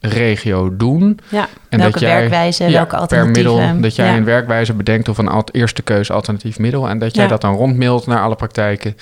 [0.00, 1.18] regio doen.
[1.28, 1.48] ja.
[1.68, 3.54] En welke dat jij- werkwijze, Ja, welke per alternatieven.
[3.54, 4.16] middel, dat jij ja.
[4.16, 6.88] een werkwijze bedenkt of een eerste keuze alternatief middel.
[6.88, 8.96] En dat jij dat dan rondmailt naar alle praktijken.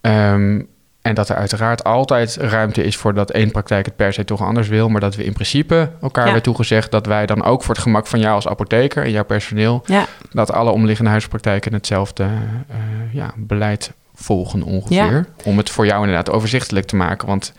[0.00, 0.60] Ehm,
[1.04, 4.42] en dat er uiteraard altijd ruimte is voor dat één praktijk het per se toch
[4.42, 4.88] anders wil.
[4.88, 6.24] Maar dat we in principe elkaar Ja.
[6.24, 9.24] hebben toegezegd dat wij dan ook voor het gemak van jou als apotheker en jouw
[9.24, 9.82] personeel.
[9.86, 12.76] Ja, dat alle omliggende huispraktijken hetzelfde eh,
[13.12, 15.26] ja, beleid volgen ongeveer.
[15.44, 17.28] Om het voor jou inderdaad overzichtelijk te maken.
[17.28, 17.52] Want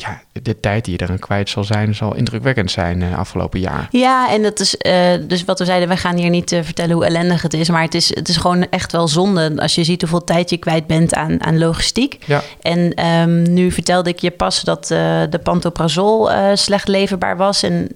[0.00, 3.88] ja, de tijd die je eraan kwijt zal zijn, zal indrukwekkend zijn eh, afgelopen jaar.
[3.90, 4.92] Ja, en dat is uh,
[5.28, 5.88] dus wat we zeiden.
[5.88, 7.68] We gaan hier niet uh, vertellen hoe ellendig het is.
[7.68, 10.56] Maar het is, het is gewoon echt wel zonde als je ziet hoeveel tijd je
[10.56, 12.18] kwijt bent aan, aan logistiek.
[12.24, 12.42] Ja.
[12.60, 17.62] En um, nu vertelde ik je pas dat de pantoprazol slecht leverbaar was.
[17.62, 17.88] En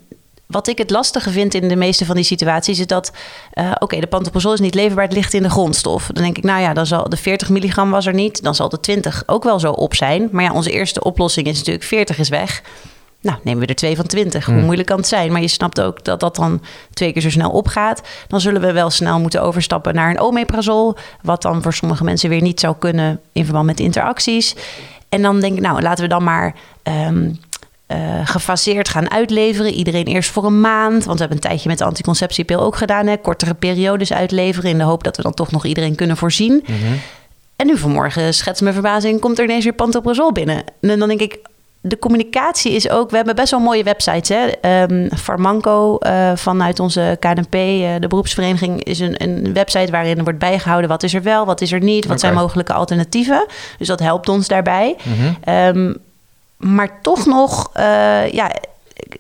[0.53, 3.13] wat ik het lastige vind in de meeste van die situaties is dat,
[3.55, 6.07] uh, oké, okay, de pantoprazol is niet leverbaar, het ligt in de grondstof.
[6.13, 8.69] Dan denk ik, nou ja, dan zal de 40 milligram was er niet, dan zal
[8.69, 10.29] de 20 ook wel zo op zijn.
[10.33, 12.63] Maar ja, onze eerste oplossing is natuurlijk 40 is weg.
[13.21, 14.45] Nou, nemen we er twee van 20.
[14.45, 14.55] Hmm.
[14.55, 15.33] Hoe moeilijk kan het zijn?
[15.33, 16.63] Maar je snapt ook dat dat dan
[16.93, 18.03] twee keer zo snel opgaat.
[18.29, 20.97] Dan zullen we wel snel moeten overstappen naar een omeprazol.
[21.23, 24.57] Wat dan voor sommige mensen weer niet zou kunnen in verband met interacties.
[25.09, 27.39] En dan denk ik, nou, laten we dan maar um,
[27.89, 29.73] uh, gefaseerd gaan uitleveren.
[29.73, 31.05] Iedereen eerst voor een maand.
[31.05, 33.07] Want we hebben een tijdje met de anticonceptiepil ook gedaan.
[33.07, 33.17] Hè?
[33.17, 34.71] Kortere periodes uitleveren.
[34.71, 36.53] In de hoop dat we dan toch nog iedereen kunnen voorzien.
[36.53, 37.01] Mm -hmm.
[37.57, 40.65] En nu vanmorgen, schets mijn verbazing, komt er ineens weer pantoprazol binnen.
[40.81, 41.39] En dan denk ik,
[41.81, 43.11] de communicatie is ook...
[43.11, 44.29] We hebben best wel mooie websites.
[44.29, 44.83] Hè?
[44.83, 48.85] Um, Farmanco uh, vanuit onze KNP, uh, de beroepsvereniging...
[48.85, 50.91] is een, een, website waarin wordt bijgehouden...
[50.91, 52.19] wat is er wel, wat is er niet, wat okay.
[52.19, 53.47] zijn mogelijke alternatieven.
[53.79, 54.97] Dus dat helpt ons daarbij.
[55.03, 55.55] Mm -hmm.
[55.55, 55.97] um,
[56.63, 58.51] maar toch nog, uh, ja,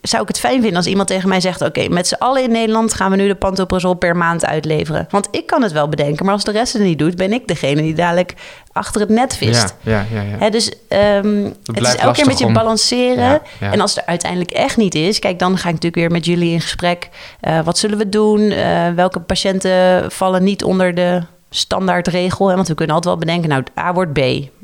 [0.02, 2.42] zou ik het fijn vinden als iemand tegen mij zegt: Oké, okay, met z'n allen
[2.42, 5.06] in Nederland gaan we nu de pantoprazol per maand uitleveren.
[5.10, 7.48] Want ik kan het wel bedenken, maar als de rest het niet doet, ben ik
[7.48, 8.34] degene die dadelijk
[8.72, 9.74] achter het net vist.
[9.80, 10.36] Ja, ja, ja, ja.
[10.38, 12.52] He, dus um, het is elke keer een beetje om...
[12.52, 13.24] balanceren.
[13.24, 13.72] Ja, ja.
[13.72, 16.24] En als het er uiteindelijk echt niet is, kijk, dan ga ik natuurlijk weer met
[16.24, 17.08] jullie in gesprek.
[17.42, 18.40] Uh, wat zullen we doen?
[18.40, 22.48] Uh, welke patiënten vallen niet onder de standaardregel?
[22.48, 22.54] Hè?
[22.54, 24.20] Want we kunnen altijd wel bedenken: nou, A wordt B.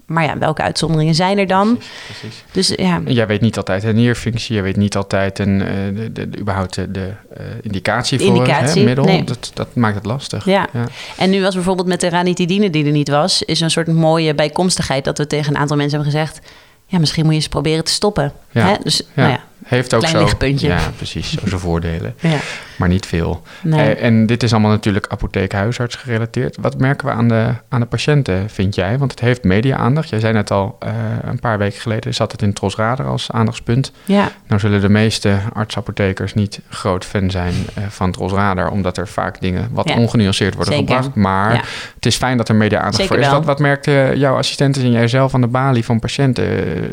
[0.09, 1.77] Maar ja, welke uitzonderingen zijn er dan?
[1.77, 2.77] Precies, precies.
[2.77, 3.01] Dus ja.
[3.07, 6.39] Jij weet niet altijd een nierfunctie, je weet niet altijd een, uh, de, de, de,
[6.39, 9.05] überhaupt de, de uh, indicatie, indicatie voor het middel.
[9.05, 9.25] Nee.
[9.25, 10.45] Dat, dat, maakt het lastig.
[10.45, 10.69] Ja.
[10.73, 10.85] ja.
[11.17, 14.35] en nu was bijvoorbeeld met de ranitidine die er niet was, is een soort mooie
[14.35, 16.47] bijkomstigheid dat we tegen een aantal mensen hebben gezegd.
[16.87, 18.33] Ja, misschien moet je eens proberen te stoppen.
[18.51, 18.67] Ja.
[18.67, 18.75] Hè?
[18.83, 19.05] Dus, ja.
[19.15, 20.01] nou ja, heeft ook
[20.37, 20.67] klein zo.
[20.67, 21.31] Ja, precies.
[21.33, 22.15] Zo zijn voordelen.
[22.29, 22.37] Ja.
[22.77, 23.43] Maar niet veel.
[23.63, 23.95] Nee.
[23.95, 26.57] Eh, en dit is allemaal natuurlijk apotheek-huisarts gerelateerd.
[26.61, 28.99] Wat merken we aan de, aan de patiënten, vind jij?
[28.99, 30.09] Want het heeft media-aandacht.
[30.09, 30.91] Jij zei net al, uh,
[31.23, 33.93] een paar weken geleden zat het in Tros Radar als aandachtspunt.
[34.05, 34.31] Ja.
[34.47, 39.09] Nou zullen de meeste artsapothekers niet groot fan zijn uh, van Tros Radar, omdat er
[39.09, 39.97] vaak dingen wat Ja.
[39.97, 40.95] ongenuanceerd worden Zeker.
[40.95, 41.15] gebracht.
[41.15, 41.61] Maar Ja.
[41.95, 43.25] het is fijn dat er media-aandacht voor is.
[43.27, 43.35] wel.
[43.35, 46.47] Wat, wat merkten jouw assistenten en jij zelf aan de balie van patiënten?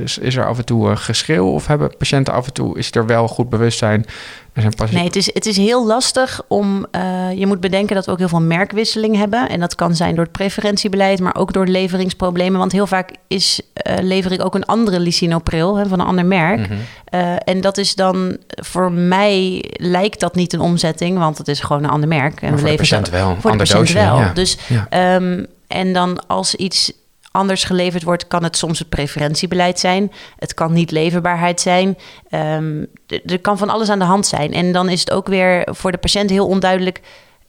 [0.03, 3.05] Is, is er af en toe geschreeuw of hebben patiënten af en toe, is er
[3.05, 4.05] wel goed bewustzijn?
[4.53, 4.93] Er zijn.
[4.93, 6.85] Nee, het is, het is heel lastig om.
[6.91, 9.49] Uh, je moet bedenken dat we ook heel veel merkwisseling hebben.
[9.49, 12.59] En dat kan zijn door het preferentiebeleid, maar ook door leveringsproblemen.
[12.59, 16.25] Want heel vaak is, uh, lever ik ook een andere lisinopril hè, van een ander
[16.25, 16.59] merk.
[16.59, 16.73] Mhm.
[17.13, 21.59] Uh, en dat is dan voor mij lijkt dat niet een omzetting, want het is
[21.59, 22.41] gewoon een ander merk.
[22.41, 24.17] En Maar voor de leveren patiënt wel, Voor de patiënt wel.
[24.19, 24.31] ja.
[24.33, 25.15] Dus Ja.
[25.15, 26.91] um, en dan als iets
[27.35, 30.11] anders geleverd wordt, kan het soms het preferentiebeleid zijn.
[30.37, 31.97] Het kan niet leverbaarheid zijn.
[32.29, 32.87] Um,
[33.25, 34.53] er kan van alles aan de hand zijn.
[34.53, 37.01] En dan is het ook weer voor de patiënt heel onduidelijk.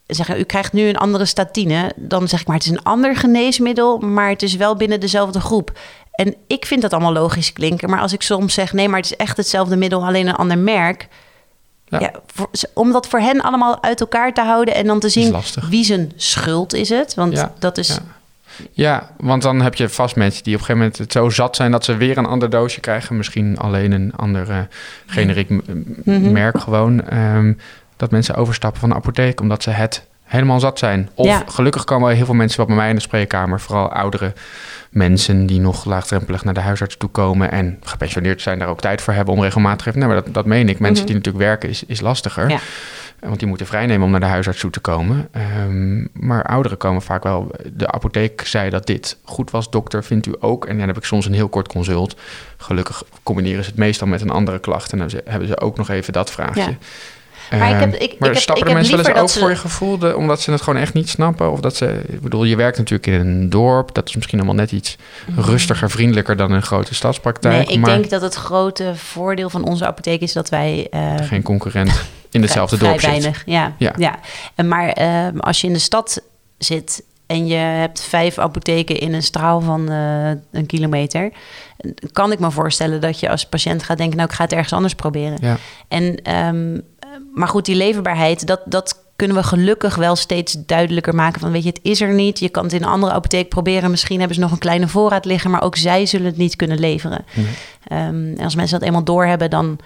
[0.07, 1.91] Zeggen, u krijgt nu een andere statine.
[1.95, 5.39] Dan zeg ik maar, het is een ander geneesmiddel, maar het is wel binnen dezelfde
[5.39, 5.79] groep.
[6.11, 7.89] En ik vind dat allemaal logisch klinken.
[7.89, 10.57] Maar als ik soms zeg, nee, maar het is echt hetzelfde middel, alleen een ander
[10.57, 11.07] merk.
[11.85, 11.99] Ja.
[11.99, 12.11] Ja.
[12.25, 15.35] voor, om dat voor hen allemaal uit elkaar te houden en dan te zien
[15.69, 17.13] wie zijn schuld is het.
[17.13, 18.16] Want Ja, dat is ja.
[18.71, 21.55] Ja, want dan heb je vast mensen die op een gegeven moment het zo zat
[21.55, 23.17] zijn dat ze weer een ander doosje krijgen.
[23.17, 24.57] Misschien alleen een ander uh,
[25.05, 26.31] generiek Mhm.
[26.31, 27.07] merk gewoon.
[27.07, 27.53] Ehm,
[27.97, 31.09] dat mensen overstappen van de apotheek omdat ze het helemaal zat zijn.
[31.13, 31.43] Of Ja.
[31.47, 34.33] gelukkig komen heel veel mensen wat bij mij in de spreekkamer, vooral oudere
[34.89, 39.01] mensen die nog laagdrempelig naar de huisarts toe komen en gepensioneerd zijn, daar ook tijd
[39.01, 39.99] voor hebben om regelmatig even.
[39.99, 40.79] Nee, maar dat, dat meen ik.
[40.79, 41.13] Mensen Mhm.
[41.13, 42.49] die natuurlijk werken is, is lastiger.
[42.49, 42.59] Ja.
[43.19, 45.27] Want die moeten vrijnemen om naar de huisarts toe te komen.
[45.31, 47.51] Ehm, maar ouderen komen vaak wel.
[47.73, 49.69] De apotheek zei dat dit goed was.
[49.69, 50.65] Dokter, vindt u ook?
[50.65, 52.15] En dan heb ik soms een heel kort consult.
[52.57, 54.91] Gelukkig combineren ze het meestal met een andere klacht.
[54.91, 56.61] En dan hebben ze ook nog even dat vraagje.
[56.61, 57.57] Ja.
[57.57, 59.55] Maar ik heb- ik- ik maar heb- stappen ik mensen wel eens ze- voor je
[59.55, 59.97] gevoel?
[59.97, 61.51] de- omdat ze het gewoon echt niet snappen?
[61.51, 62.01] Of dat ze...
[62.07, 63.93] Ik bedoel, je werkt natuurlijk in een dorp.
[63.93, 64.97] Dat is misschien allemaal net iets
[65.35, 67.53] rustiger, vriendelijker dan een grote stadspraktijk.
[67.55, 67.65] Mhm.
[67.65, 70.87] Nee, ik maar denk dat het grote voordeel van onze apotheek is dat wij...
[70.91, 72.01] eh, geen concurrent
[72.37, 73.09] in hetzelfde dorp zit.
[73.09, 73.75] weinig, ja.
[73.77, 73.93] Ja.
[73.97, 74.19] ja.
[74.55, 76.21] En maar ehm, als je in de stad
[76.57, 81.31] zit en je hebt vijf apotheken in een straal van eh, een kilometer,
[82.11, 84.73] kan ik me voorstellen dat je als patiënt gaat denken, nou ik ga het ergens
[84.73, 85.37] anders proberen.
[85.41, 85.57] Ja.
[85.87, 86.79] En, ehm,
[87.33, 91.39] maar goed, die leverbaarheid, dat, dat kunnen we gelukkig wel steeds duidelijker maken.
[91.39, 92.39] Van weet je, het is er niet.
[92.39, 93.91] Je kan het in een andere apotheek proberen.
[93.91, 96.79] Misschien hebben ze nog een kleine voorraad liggen, maar ook zij zullen het niet kunnen
[96.79, 97.25] leveren.
[97.33, 97.45] Nee.
[97.87, 99.79] Ehm, en als mensen dat eenmaal doorhebben, dan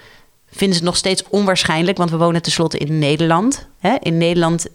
[0.51, 1.97] vinden ze het nog steeds onwaarschijnlijk.
[1.97, 3.67] Want we wonen tenslotte in Nederland.
[3.79, 3.95] Hè?
[3.99, 4.67] In Nederland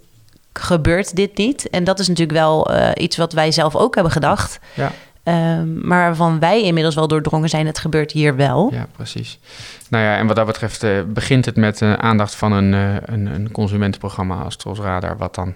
[0.53, 1.71] gebeurt dit niet.
[1.71, 4.59] En dat is natuurlijk wel eh, iets wat wij zelf ook hebben gedacht.
[4.75, 4.93] Ja.
[5.27, 8.71] Ehm, maar waarvan wij inmiddels wel doordrongen zijn, het gebeurt hier wel.
[8.73, 9.39] Ja, precies.
[9.91, 12.73] Nou ja, en wat dat betreft eh, begint het met eh, aandacht van een,
[13.13, 15.55] een, een consumentenprogramma als Radar, wat dan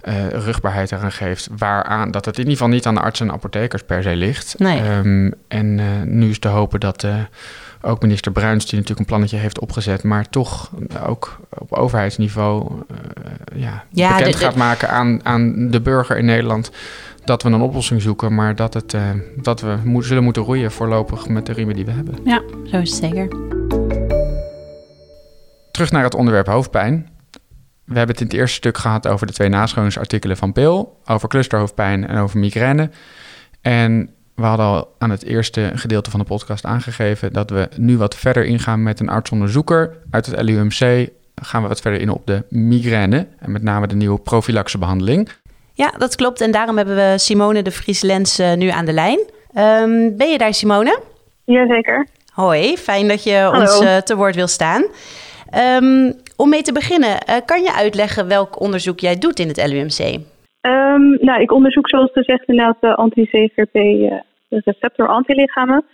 [0.00, 3.34] eh, rugbaarheid eraan geeft, waaraan dat het in ieder geval niet aan de artsen en
[3.34, 4.54] apothekers per se ligt.
[4.58, 4.80] Nee.
[4.80, 5.74] Ehm, en
[6.18, 7.06] nu is te hopen dat
[7.82, 10.70] ook minister Bruins, die natuurlijk een plannetje heeft opgezet, maar toch
[11.06, 12.96] ook op overheidsniveau eh,
[13.60, 16.70] ja, Ja, bekend de- de- gaat maken aan, aan de burger in Nederland
[17.24, 19.02] dat we een oplossing zoeken, maar dat, het, eh,
[19.36, 22.14] dat we zullen moeten roeien voorlopig met de riemen die we hebben.
[22.24, 23.28] Ja, zo is het zeker.
[25.70, 27.08] Terug naar het onderwerp hoofdpijn.
[27.84, 31.28] We hebben het in het eerste stuk gehad over de twee nascholingsartikelen van Pil, over
[31.28, 32.90] clusterhoofdpijn en over migraine.
[33.60, 37.96] En we hadden al aan het eerste gedeelte van de podcast aangegeven dat we nu
[37.96, 41.08] wat verder ingaan met een artsonderzoeker uit het LUMC.
[41.34, 45.28] Gaan we wat verder in op de migraine en met name de nieuwe prophylaxebehandeling.
[45.74, 46.40] Ja, dat klopt.
[46.40, 49.18] En daarom hebben we Simone de Vries-Lens eh, nu aan de lijn.
[49.52, 51.00] Ehm, ben je daar, Simone?
[51.44, 52.06] Jazeker.
[52.32, 53.60] Hoi, fijn dat je Hallo.
[53.60, 54.84] ons eh, te woord wil staan.
[55.50, 59.66] Ehm, om mee te beginnen, eh, kan je uitleggen welk onderzoek jij doet in het
[59.66, 60.20] LUMC?
[60.60, 64.12] Ehm, nou, ik onderzoek zoals gezegd inderdaad de anti-CGRP eh,
[64.48, 65.84] receptor antilichamen.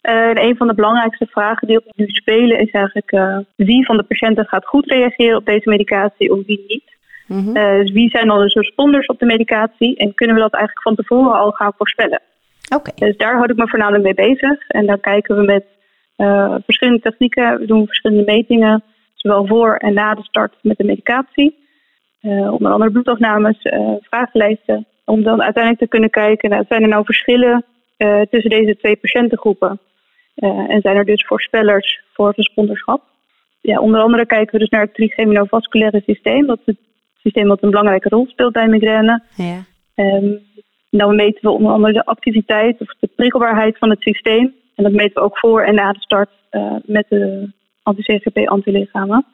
[0.00, 3.86] Eh, en een van de belangrijkste vragen die op nu spelen is eigenlijk eh, wie
[3.86, 6.98] van de patiënten gaat goed reageren op deze medicatie of wie niet.
[7.26, 7.56] Mhm.
[7.56, 10.82] Eh, dus wie zijn dan de responders op de medicatie en kunnen we dat eigenlijk
[10.82, 12.20] van tevoren al gaan voorspellen?
[12.74, 14.68] Oké, Dus daar houd ik me voornamelijk mee bezig.
[14.68, 15.64] En daar kijken we met
[16.64, 17.58] verschillende technieken.
[17.58, 18.82] We doen verschillende metingen,
[19.14, 21.58] zowel voor en na de start met de medicatie.
[22.20, 23.58] Eh, onder andere bloedafnames,
[24.00, 24.86] vragenlijsten.
[25.04, 27.64] Om dan uiteindelijk te kunnen kijken, nou, zijn er nou verschillen
[28.00, 29.80] eh, tussen deze twee patiëntengroepen?
[30.34, 33.02] Eh, en zijn er dus voorspellers voor responderschap?
[33.60, 36.46] Ja, onder andere kijken we dus naar het trigeminofasculaire systeem.
[36.46, 36.76] Dat is het
[37.22, 39.22] systeem wat een belangrijke rol speelt bij migraine.
[39.36, 39.64] ja.
[39.94, 40.32] Ehm,
[40.90, 44.54] dan meten we onder andere de activiteit of de prikkelbaarheid van het systeem.
[44.74, 47.50] En dat meten we ook voor en na de start eh, met de
[47.82, 49.24] anti-CGP-antilichamen.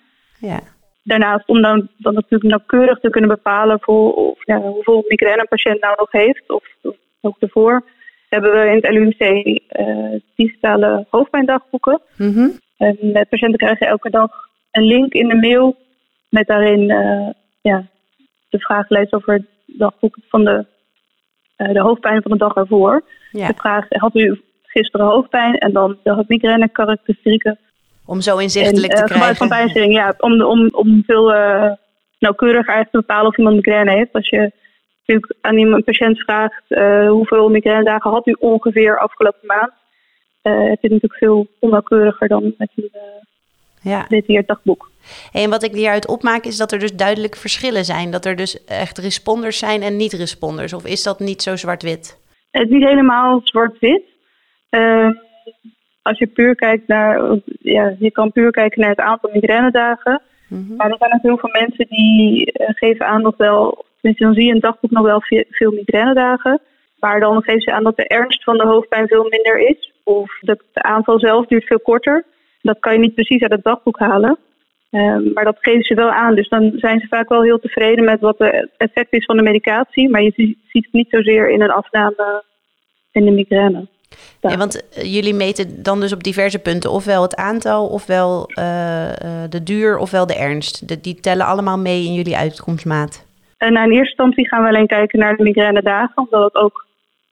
[0.40, 0.60] ja.
[1.02, 5.48] Daarnaast om dan, dan natuurlijk nauwkeurig te kunnen bepalen voor, of, ja, hoeveel migraine een
[5.48, 7.84] patiënt nou nog heeft, of, of ook ervoor,
[8.28, 9.20] hebben we in het LUMC
[9.68, 12.00] eh, digitale hoofdpijndagboeken.
[12.16, 12.48] Mhm.
[12.76, 14.30] En de patiënten krijgen elke dag
[14.70, 15.76] een link in de mail
[16.28, 17.28] met daarin eh,
[17.60, 17.86] ja,
[18.48, 20.66] de vragenlijst over het dagboek van de,
[21.56, 23.04] eh, de hoofdpijn van de dag ervoor.
[23.30, 23.46] ja.
[23.46, 25.58] De vraag, had u gisteren hoofdpijn?
[25.58, 27.58] En dan de migraine karakteristieken.
[28.04, 29.72] Om zo inzichtelijk eh, te gebruik van krijgen.
[29.72, 31.72] pijnstilling, ja, om, om, om veel eh,
[32.18, 34.12] nauwkeuriger eigenlijk te bepalen of iemand migraine heeft.
[34.12, 34.52] Als je
[35.06, 39.72] natuurlijk aan iemand, een patiënt vraagt eh, hoeveel migrainedagen had u ongeveer afgelopen maand,
[40.42, 43.00] eh heb je natuurlijk veel onnauwkeuriger dan met een eh,
[43.92, 44.00] Ja.
[44.02, 44.90] gedetailleerd dagboek.
[45.32, 48.10] En wat ik hieruit opmaak is dat er dus duidelijk verschillen zijn.
[48.10, 50.72] Dat er dus echt responders zijn en niet-responders.
[50.72, 52.18] Of is dat niet zo zwart-wit?
[52.50, 54.02] Het is niet helemaal zwart-wit.
[56.02, 60.22] Als je puur kijkt naar, ja, je kan puur kijken naar het aantal migrainedagen.
[60.48, 60.76] Mhm.
[60.76, 64.44] Maar er zijn ook heel veel mensen die eh, geven aan nog wel, dan zie
[64.44, 66.60] je het dagboek nog wel veel, veel migrainedagen.
[67.00, 69.92] Maar dan geven ze aan dat de ernst van de hoofdpijn veel minder is.
[70.04, 72.24] Of dat de aanval zelf duurt veel korter.
[72.62, 74.38] Dat kan je niet precies uit het dagboek halen.
[74.90, 76.34] Ehm, maar dat geven ze wel aan.
[76.34, 79.42] Dus dan zijn ze vaak wel heel tevreden met wat het effect is van de
[79.42, 80.08] medicatie.
[80.10, 82.44] Maar je zie- ziet het niet zozeer in een afname
[83.12, 83.86] in de migraine.
[84.40, 84.56] Ja.
[84.56, 89.50] Want eh, jullie meten dan dus op diverse punten, ofwel het aantal, ofwel eh, eh,
[89.50, 90.88] de duur, ofwel de ernst.
[90.88, 93.26] De, die tellen allemaal mee in jullie uitkomstmaat.
[93.56, 96.54] En nou, in eerste instantie gaan we alleen kijken naar de migraine dagen, omdat het
[96.54, 96.86] ook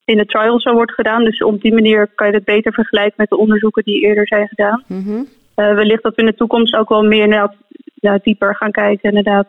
[0.04, 1.24] in de trial zo wordt gedaan.
[1.24, 4.48] Dus op die manier kan je het beter vergelijken met de onderzoeken die eerder zijn
[4.48, 4.84] gedaan.
[4.86, 5.22] Mhm.
[5.54, 7.54] Eh, wellicht dat we in de toekomst ook wel meer inderdaad,
[7.94, 9.48] ja, dieper gaan kijken inderdaad,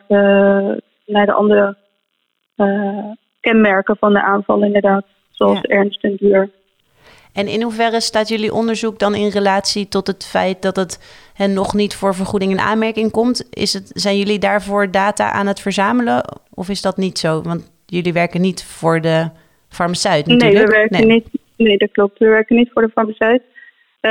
[1.06, 1.76] naar de andere
[3.40, 5.04] kenmerken van de aanval inderdaad.
[5.30, 5.76] Zoals Ja.
[5.76, 6.50] ernst en duur.
[7.36, 10.98] En in hoeverre staat jullie onderzoek dan in relatie tot het feit dat het
[11.34, 13.46] hè, nog niet voor vergoeding in aanmerking komt?
[13.50, 17.42] Is het, zijn jullie daarvoor data aan het verzamelen of is dat niet zo?
[17.42, 19.30] Want jullie werken niet voor de
[19.68, 20.66] farmaceut Nee, natuurlijk.
[20.66, 21.16] we werken Nee.
[21.16, 21.26] niet.
[21.56, 22.18] Nee, dat klopt.
[22.18, 23.42] We werken niet voor de farmaceut.
[24.00, 24.10] Eh,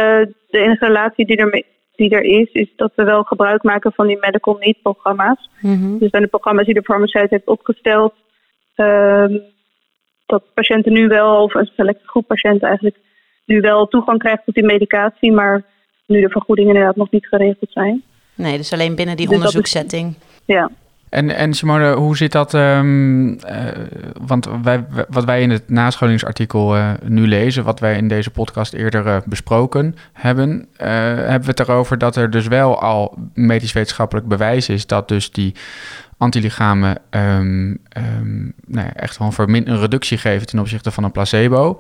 [0.50, 1.64] de enige relatie die er,
[1.96, 5.50] die er is, is dat we wel gebruik maken van die medical need programma's.
[5.62, 5.98] Mhm.
[5.98, 8.14] Dus zijn de programma's die de farmaceut heeft opgesteld.
[8.76, 9.38] ehm,
[10.26, 12.98] dat patiënten nu wel, of een selecte groep patiënten eigenlijk,
[13.46, 15.64] nu wel toegang krijgt tot die medicatie, maar
[16.06, 18.04] nu de vergoedingen inderdaad nog niet geregeld zijn.
[18.36, 20.14] Nee, dus alleen binnen die Dus is- onderzoekssetting.
[20.46, 20.70] Ja.
[21.10, 22.54] En, en Simone, hoe zit dat?
[22.54, 23.66] ehm, eh,
[24.28, 28.74] want wij, wat wij in het nascholingsartikel eh, nu lezen, wat wij in deze podcast
[28.74, 34.28] eerder eh, besproken hebben, eh, hebben we het erover dat er dus wel al medisch-wetenschappelijk
[34.28, 35.56] bewijs is dat dus die
[36.18, 41.12] antilichamen ehm, ehm, nou ja, echt wel een, een reductie geven ten opzichte van een
[41.12, 41.80] placebo.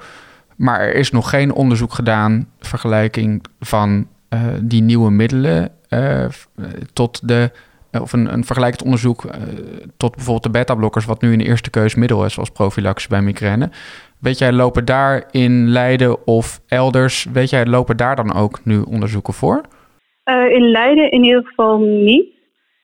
[0.55, 6.31] Maar er is nog geen onderzoek gedaan, vergelijking van eh, die nieuwe middelen eh, eh,
[6.93, 7.51] tot de
[8.01, 9.25] of een, een vergelijkend onderzoek
[9.97, 13.69] tot bijvoorbeeld de beta-blokkers, wat nu een eerste keusmiddel is, zoals prophylaxe bij migraine.
[14.19, 18.81] Weet jij, lopen daar in Leiden of elders, weet jij, lopen daar dan ook nu
[18.81, 19.61] onderzoeken voor?
[20.49, 22.25] In Leiden in ieder geval niet.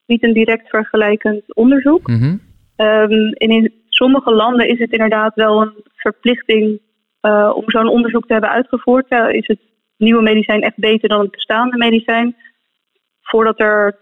[0.05, 2.07] Niet een direct vergelijkend onderzoek.
[2.07, 2.35] Mhm.
[2.75, 6.81] Ehm, en in sommige landen is het inderdaad wel een verplichting
[7.21, 9.05] eh, om zo'n onderzoek te hebben uitgevoerd.
[9.09, 9.59] Ja, is het
[9.97, 12.35] nieuwe medicijn echt beter dan het bestaande medicijn?
[13.21, 13.99] Voordat er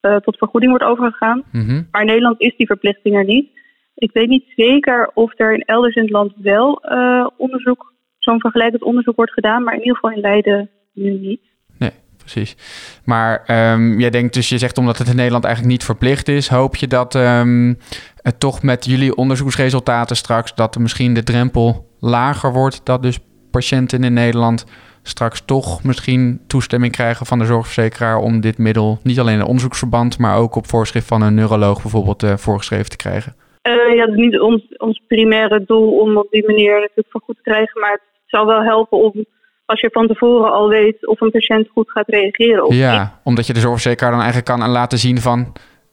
[0.00, 1.42] eh, tot vergoeding wordt overgegaan.
[1.52, 1.82] Mhm.
[1.90, 3.48] Maar in Nederland is die verplichting er niet.
[3.94, 8.40] Ik weet niet zeker of er in elders in het land wel eh, onderzoek, zo'n
[8.40, 9.62] vergelijkend onderzoek wordt gedaan.
[9.62, 11.40] Maar in ieder geval in Leiden nu niet.
[11.78, 12.56] Nee, precies.
[13.04, 16.48] Maar ehm, jij denkt dus, je zegt omdat het in Nederland eigenlijk niet verplicht is,
[16.48, 17.74] hoop je dat ehm,
[18.22, 23.18] het toch met jullie onderzoeksresultaten straks, dat er misschien de drempel lager wordt, dat dus
[23.50, 24.66] patiënten in Nederland
[25.02, 30.18] straks toch misschien toestemming krijgen van de zorgverzekeraar om dit middel niet alleen in onderzoeksverband,
[30.18, 33.34] maar ook op voorschrift van een neuroloog bijvoorbeeld eh, voorgeschreven te krijgen.
[33.62, 37.36] Eh, ja, het is niet ons, ons primaire doel om op die manier natuurlijk vergoed
[37.36, 37.80] te krijgen.
[37.80, 39.24] Maar het zou wel helpen om,
[39.64, 42.64] als je van tevoren al weet of een patiënt goed gaat reageren.
[42.64, 42.78] Of niet.
[42.80, 45.52] Ja, omdat je de zorgverzekeraar dan eigenlijk kan laten zien van,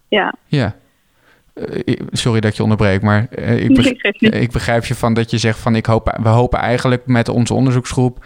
[0.10, 0.76] Ja, ja,
[2.12, 4.36] sorry dat ik je onderbreek, maar eh, ik, Nee, beg- geeft niet.
[4.36, 7.54] ik begrijp je van dat je zegt van ik hoop, we hopen eigenlijk met onze
[7.54, 8.26] onderzoeksgroep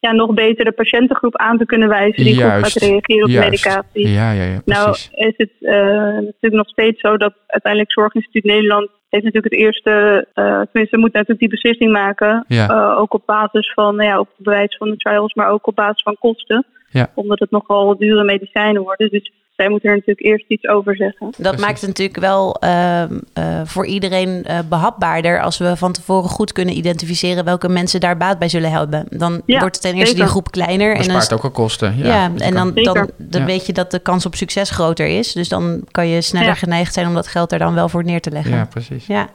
[0.00, 3.30] ja, nog beter de patiëntengroep aan te kunnen wijzen die Juist, goed gaat reageren op
[3.30, 3.50] juist.
[3.50, 4.08] medicatie.
[4.08, 5.74] Ja, ja, ja, Nou is het eh,
[6.14, 11.12] natuurlijk nog steeds zo dat uiteindelijk Zorginstituut Nederland heeft natuurlijk het eerste, eh, tenminste moet
[11.12, 12.44] natuurlijk die beslissing maken.
[12.48, 12.68] Ja.
[12.68, 15.74] eh, ook op basis van, nou ja, op bewijs van de trials, maar ook op
[15.74, 16.66] basis van kosten.
[16.90, 17.10] Ja.
[17.14, 19.10] Omdat het nogal dure medicijnen worden.
[19.10, 21.26] Dus zij moeten er natuurlijk eerst iets over zeggen.
[21.26, 21.60] Dat Precies.
[21.60, 26.52] maakt het natuurlijk wel ehm, eh, voor iedereen eh, behapbaarder als we van tevoren goed
[26.52, 29.06] kunnen identificeren welke mensen daar baat bij zullen hebben.
[29.10, 30.88] Dan Ja, wordt ten eerste die groep kleiner.
[30.96, 31.96] En dan, Bespaart ook al kosten.
[31.96, 33.10] Ja, ja, Dus en dan, dan, Zeker.
[33.18, 33.46] dan Ja.
[33.46, 35.32] weet je dat de kans op succes groter is.
[35.32, 36.54] Dus dan kan je sneller Ja.
[36.54, 38.56] geneigd zijn om dat geld er dan wel voor neer te leggen.
[38.56, 39.06] Ja, precies.
[39.06, 39.28] Ja.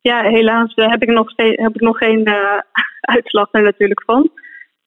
[0.00, 2.34] Ja, helaas heb ik, nog steeds, heb ik nog geen eh,
[3.14, 4.30] uitslag er natuurlijk van.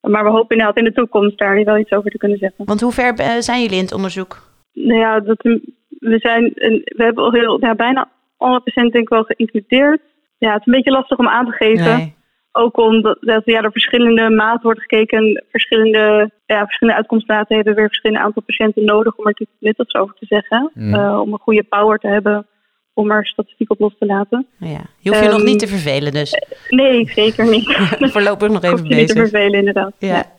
[0.02, 2.66] Maar we hopen inderdaad in de toekomst daar wel iets over te kunnen zeggen.
[2.66, 4.38] Want hoe ver eh, zijn jullie in het onderzoek?
[4.74, 5.42] Nou ja, dat,
[5.90, 10.02] we, zijn, een- we hebben al heel, ja, bijna alle patiënten denk ik wel geïncludeerd.
[10.38, 11.98] Ja, het is een beetje lastig om aan te geven.
[11.98, 12.14] Nee.
[12.52, 15.44] Ook omdat dat, ja, er verschillende maten wordt gekeken.
[15.52, 20.16] Verschillende, ja, verschillende uitkomstmaten hebben weer verschillende aantal patiënten nodig om er net wat over
[20.16, 20.72] te zeggen.
[20.74, 20.94] Mm.
[20.94, 22.48] Eh, om een goede power te hebben
[22.94, 24.48] om er statistiek op los te laten.
[24.60, 24.82] Ja.
[25.00, 26.34] Je hoeft je nog Ehm, niet te vervelen dus.
[26.70, 27.66] Nee, zeker niet.
[28.14, 29.30] Voorlopig nog even je niet te bezig.
[29.30, 29.94] vervelen, inderdaad.
[29.98, 30.32] Ja.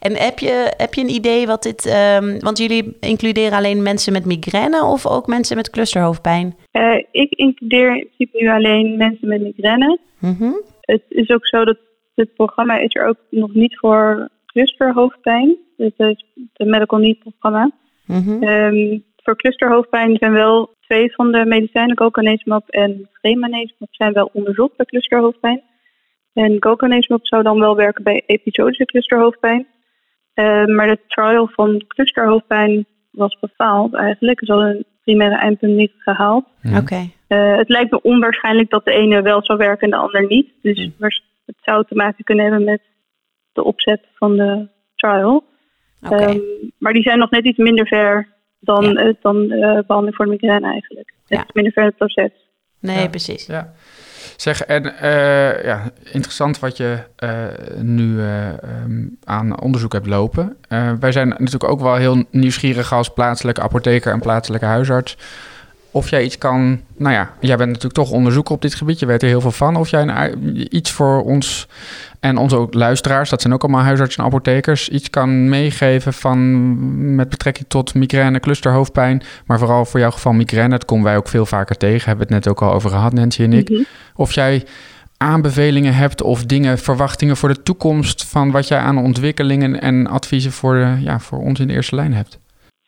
[0.00, 1.86] En heb je, heb je een idee wat dit...
[1.86, 6.56] ehm, want jullie includeren alleen mensen met migraine of ook mensen met clusterhoofdpijn?
[6.70, 9.98] Eh, ik includeer in principe nu alleen mensen met migraine.
[10.18, 10.52] Mhm.
[10.80, 11.76] Het is ook zo dat
[12.14, 15.56] dit programma is er ook nog niet voor clusterhoofdpijn.
[15.76, 17.70] Het is het medical need programma.
[18.06, 18.42] Mhm.
[18.42, 24.76] Ehm, voor clusterhoofdpijn zijn wel twee van de medicijnen, cocanesimab en gemanesimab, zijn wel onderzocht
[24.76, 25.62] bij clusterhoofdpijn.
[26.32, 29.66] En cocanesimab zou dan wel werken bij episodische clusterhoofdpijn.
[30.34, 34.40] Ehm, maar de trial van clusterhoofdpijn was befaald eigenlijk.
[34.44, 36.44] Ze hadden een primaire eindpunt niet gehaald.
[36.76, 37.10] Oké.
[37.26, 40.52] Eh, het lijkt me onwaarschijnlijk dat de ene wel zou werken en de ander niet.
[40.62, 40.90] Dus
[41.46, 42.80] het zou te maken kunnen hebben met
[43.52, 45.44] de opzet van de trial.
[46.02, 46.14] Oké.
[46.14, 46.38] Ehm,
[46.78, 48.28] maar die zijn nog net iets minder ver
[48.64, 48.94] dan, Ja.
[48.94, 51.08] eh, dan eh, behandeling voor de migraine eigenlijk.
[51.26, 51.44] Het Ja.
[51.44, 52.30] is minder ver het proces.
[52.80, 53.08] nee, Ja.
[53.08, 53.46] precies.
[53.46, 53.72] Ja.
[54.36, 57.44] Zeg, en eh, ja, interessant wat je eh,
[57.80, 60.56] nu eh, ehm, aan onderzoek hebt lopen.
[60.68, 65.16] Eh, wij zijn natuurlijk ook wel heel nieuwsgierig als plaatselijke apotheker en plaatselijke huisarts.
[65.94, 69.06] Of jij iets kan, nou ja, jij bent natuurlijk toch onderzoeker op dit gebied, je
[69.06, 69.76] weet er heel veel van.
[69.76, 71.68] Of jij een, iets voor ons
[72.20, 77.14] en onze ook luisteraars, dat zijn ook allemaal huisartsen en apothekers, iets kan meegeven van
[77.14, 79.22] met betrekking tot migraine, clusterhoofdpijn.
[79.46, 82.08] Maar vooral voor jouw geval migraine, dat komen wij ook veel vaker tegen.
[82.08, 83.68] Hebben we het net ook al over gehad, Nancy en ik.
[83.68, 83.82] Mhm.
[84.14, 84.64] Of jij
[85.16, 90.52] aanbevelingen hebt of dingen, verwachtingen voor de toekomst van wat jij aan ontwikkelingen en adviezen
[90.52, 92.38] voor, de, ja, voor ons in de eerste lijn hebt.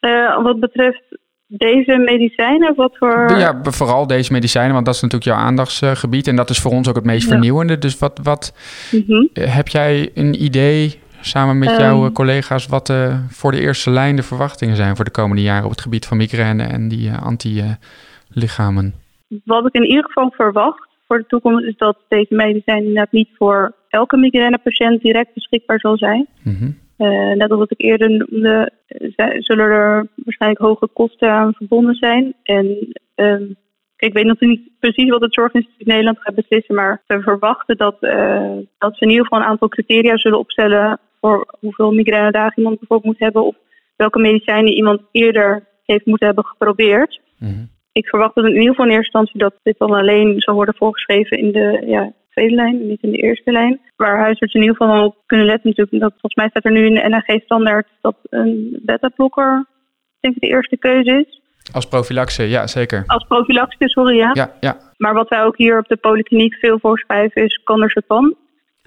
[0.01, 1.03] Eh, wat betreft
[1.47, 3.35] deze medicijnen, wat voor...
[3.39, 6.89] Ja, vooral deze medicijnen, want dat is natuurlijk jouw aandachtsgebied en dat is voor ons
[6.89, 7.29] ook het meest Ja.
[7.29, 7.79] vernieuwende.
[7.79, 8.55] Dus wat, wat
[8.93, 9.27] Mhm.
[9.33, 11.81] eh, heb jij een idee samen met Ehm.
[11.81, 15.43] jouw eh, collega's wat eh, voor de eerste lijn de verwachtingen zijn voor de komende
[15.43, 18.95] jaren op het gebied van migraine en die eh, anti-lichamen?
[19.45, 23.29] Wat ik in ieder geval verwacht voor de toekomst is dat deze medicijnen inderdaad niet
[23.39, 26.27] voor elke migrainepatiënt direct beschikbaar zal zijn.
[26.43, 26.71] Mhm.
[26.97, 28.71] Eh, net als wat ik eerder noemde,
[29.39, 32.35] zullen er waarschijnlijk hoge kosten aan verbonden zijn.
[32.43, 33.45] En ehm,
[33.97, 37.97] ik weet natuurlijk niet precies wat het Zorginstituut Nederland gaat beslissen, maar we verwachten dat,
[38.01, 42.79] eh, dat ze in ieder geval een aantal criteria zullen opstellen voor hoeveel migrainedagen iemand
[42.79, 43.57] bijvoorbeeld moet hebben of
[43.97, 47.21] welke medicijnen iemand eerder heeft moeten hebben geprobeerd.
[47.39, 47.65] Mhm.
[47.93, 50.75] Ik verwacht dat in ieder geval in eerste instantie dat dit dan alleen zal worden
[50.75, 53.81] voorgeschreven in de ja, tweede lijn, en niet in de eerste lijn.
[53.97, 56.01] Waar huisartsen in ieder geval wel op kunnen letten natuurlijk.
[56.01, 59.67] Dat, volgens mij staat er nu in de NHG-standaard dat een beta-blokker
[60.21, 61.41] denk ik de eerste keuze is.
[61.73, 63.03] Als profilaxe, ja zeker.
[63.07, 64.31] Als profilaxe, sorry ja.
[64.33, 68.35] Ja, ja, Maar wat wij ook hier op de polykliniek veel voorschrijven is Candercepan.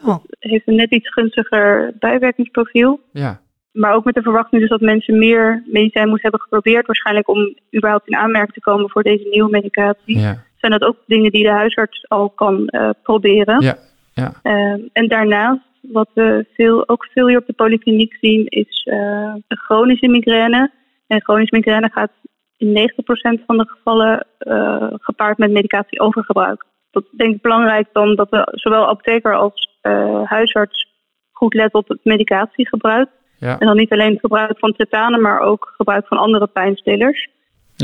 [0.06, 0.18] Oh.
[0.40, 3.00] Heeft een net iets gunstiger bijwerkingsprofiel.
[3.12, 3.42] ja.
[3.72, 6.86] Maar ook met de verwachting dus dat mensen meer medicijn moeten hebben geprobeerd.
[6.86, 10.44] Waarschijnlijk om überhaupt in aanmerking te komen voor deze nieuwe medicatie ja.
[10.60, 13.62] Zijn dat ook dingen die de huisarts al kan eh, proberen.
[13.62, 13.78] Ja,
[14.14, 14.34] ja.
[14.44, 19.34] Ehm, en daarnaast, wat we veel, ook veel hier op de polykliniek zien, is eh,
[19.48, 20.72] chronische migraine.
[21.08, 22.12] En chronische migraine gaat
[22.58, 26.66] in 90% van de gevallen eh, gepaard met medicatieovergebruik.
[26.92, 29.68] Dat is denk ik belangrijk dan dat we zowel apotheker als
[30.24, 30.88] huisarts
[31.32, 33.10] goed letten op het medicatiegebruik.
[33.38, 33.60] Ja.
[33.60, 37.30] En dan niet alleen het gebruik van triptanen, maar ook gebruik van andere pijnstillers.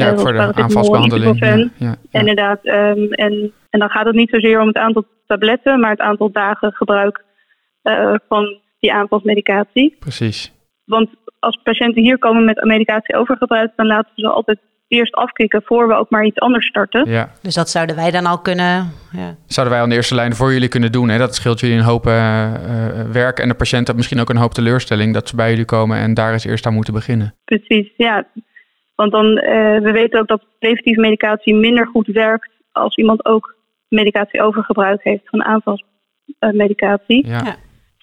[0.01, 1.39] Ja, Eh, voor de aanvalsbehandeling.
[1.39, 2.19] Ja, ja, ja.
[2.19, 2.59] Inderdaad.
[2.63, 6.31] ehm, en, en dan gaat het niet zozeer om het aantal tabletten, maar het aantal
[6.31, 7.23] dagen gebruik
[7.81, 9.95] eh, van die aanvalsmedicatie.
[9.99, 10.51] Precies.
[10.85, 15.61] Want als patiënten hier komen met medicatie overgebruik, dan laten we ze altijd eerst afkicken
[15.65, 17.09] voor we ook maar iets anders starten.
[17.09, 17.31] Ja.
[17.41, 18.91] Dus dat zouden wij dan al kunnen.
[19.11, 19.35] Ja.
[19.47, 21.09] Zouden wij aan de eerste lijn voor jullie kunnen doen.
[21.09, 21.17] Hè?
[21.17, 22.51] Dat scheelt jullie een hoop eh,
[23.11, 23.39] werk.
[23.39, 26.13] En de patiënt heeft misschien ook een hoop teleurstelling dat ze bij jullie komen en
[26.13, 27.35] daar eens eerst aan moeten beginnen.
[27.45, 28.27] Precies, ja.
[28.95, 33.55] Want dan, eh, we weten ook dat preventieve medicatie minder goed werkt als iemand ook
[33.87, 37.27] medicatie overgebruik heeft van aanvalsmedicatie.
[37.27, 37.55] Ja, Ja.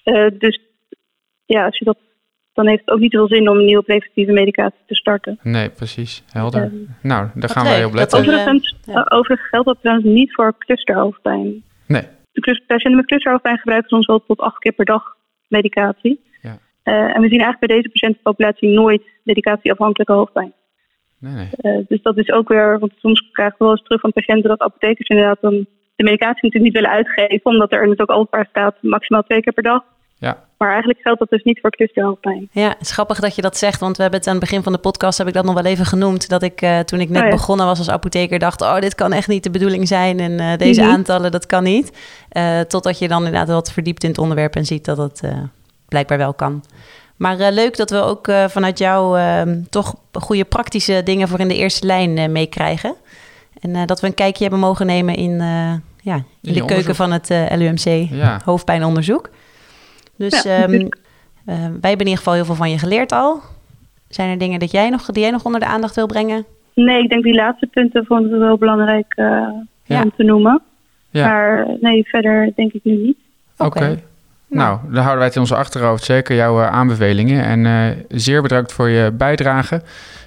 [0.03, 0.59] Eh, dus
[1.45, 1.97] ja, als je dat,
[2.53, 5.39] dan heeft het ook niet zoveel zin om een nieuwe preventieve medicatie te starten.
[5.43, 6.23] nee, precies.
[6.31, 6.61] Helder.
[6.61, 8.19] Ehm, nou, daar gaan wij op letten.
[8.19, 8.93] Overigens, ja.
[8.93, 11.63] eh, overigens geldt dat trouwens niet voor clusterhoofdpijn.
[11.87, 12.03] Nee.
[12.31, 15.03] De patiënten met clusterhoofdpijn gebruiken soms wel tot acht keer per dag
[15.47, 16.19] medicatie.
[16.41, 16.57] Ja.
[16.83, 20.53] Eh, en we zien eigenlijk bij deze patiëntenpopulatie nooit medicatieafhankelijke hoofdpijn.
[21.23, 21.49] Nee, nee.
[21.57, 24.49] Eh, dus dat is ook weer, want soms krijgen we wel eens terug van patiënten
[24.49, 25.65] dat apothekers inderdaad dan
[25.95, 29.53] de medicatie natuurlijk niet willen uitgeven, omdat er natuurlijk ook altijd staat maximaal twee keer
[29.53, 29.83] per dag.
[30.17, 30.43] Ja.
[30.57, 32.49] Maar eigenlijk geldt dat dus niet voor clusterhoofdpijn.
[32.51, 34.63] Ja, het is grappig dat je dat zegt, want we hebben het aan het begin
[34.63, 37.09] van de podcast, heb ik dat nog wel even genoemd, dat ik eh, toen ik
[37.09, 37.33] net Oh ja.
[37.33, 40.57] begonnen was als apotheker dacht, oh, dit kan echt niet de bedoeling zijn en eh,
[40.57, 40.89] deze Mhm.
[40.91, 41.91] aantallen, dat kan niet.
[42.29, 45.37] Eh, totdat je dan inderdaad wat verdiept in het onderwerp en ziet dat het eh,
[45.87, 46.63] blijkbaar wel kan.
[47.15, 51.39] Maar eh, leuk dat we ook eh, vanuit jou eh, toch goede praktische dingen voor
[51.39, 52.95] in de eerste lijn eh, meekrijgen.
[53.61, 56.61] En eh, dat we een kijkje hebben mogen nemen in, eh, ja, in de keuken
[56.75, 56.95] onderzoek.
[56.95, 58.39] van het LUMC Ja.
[58.45, 59.29] hoofdpijnonderzoek.
[60.15, 63.39] Dus Ja, ehm, eh, wij hebben in ieder geval heel veel van je geleerd al.
[64.09, 66.45] Zijn er dingen dat jij nog, die jij nog onder de aandacht wil brengen?
[66.75, 69.47] Nee, ik denk die laatste punten vonden we wel belangrijk eh,
[69.83, 70.01] Ja.
[70.03, 70.61] om te noemen.
[71.09, 71.27] Ja.
[71.27, 73.17] Maar nee, verder denk ik nu niet.
[73.57, 74.03] Oké.
[74.53, 76.03] Nou, dan houden wij het in onze achterhoofd.
[76.03, 77.43] Zeker jouw eh, aanbevelingen.
[77.43, 79.81] En eh, zeer bedankt voor je bijdrage.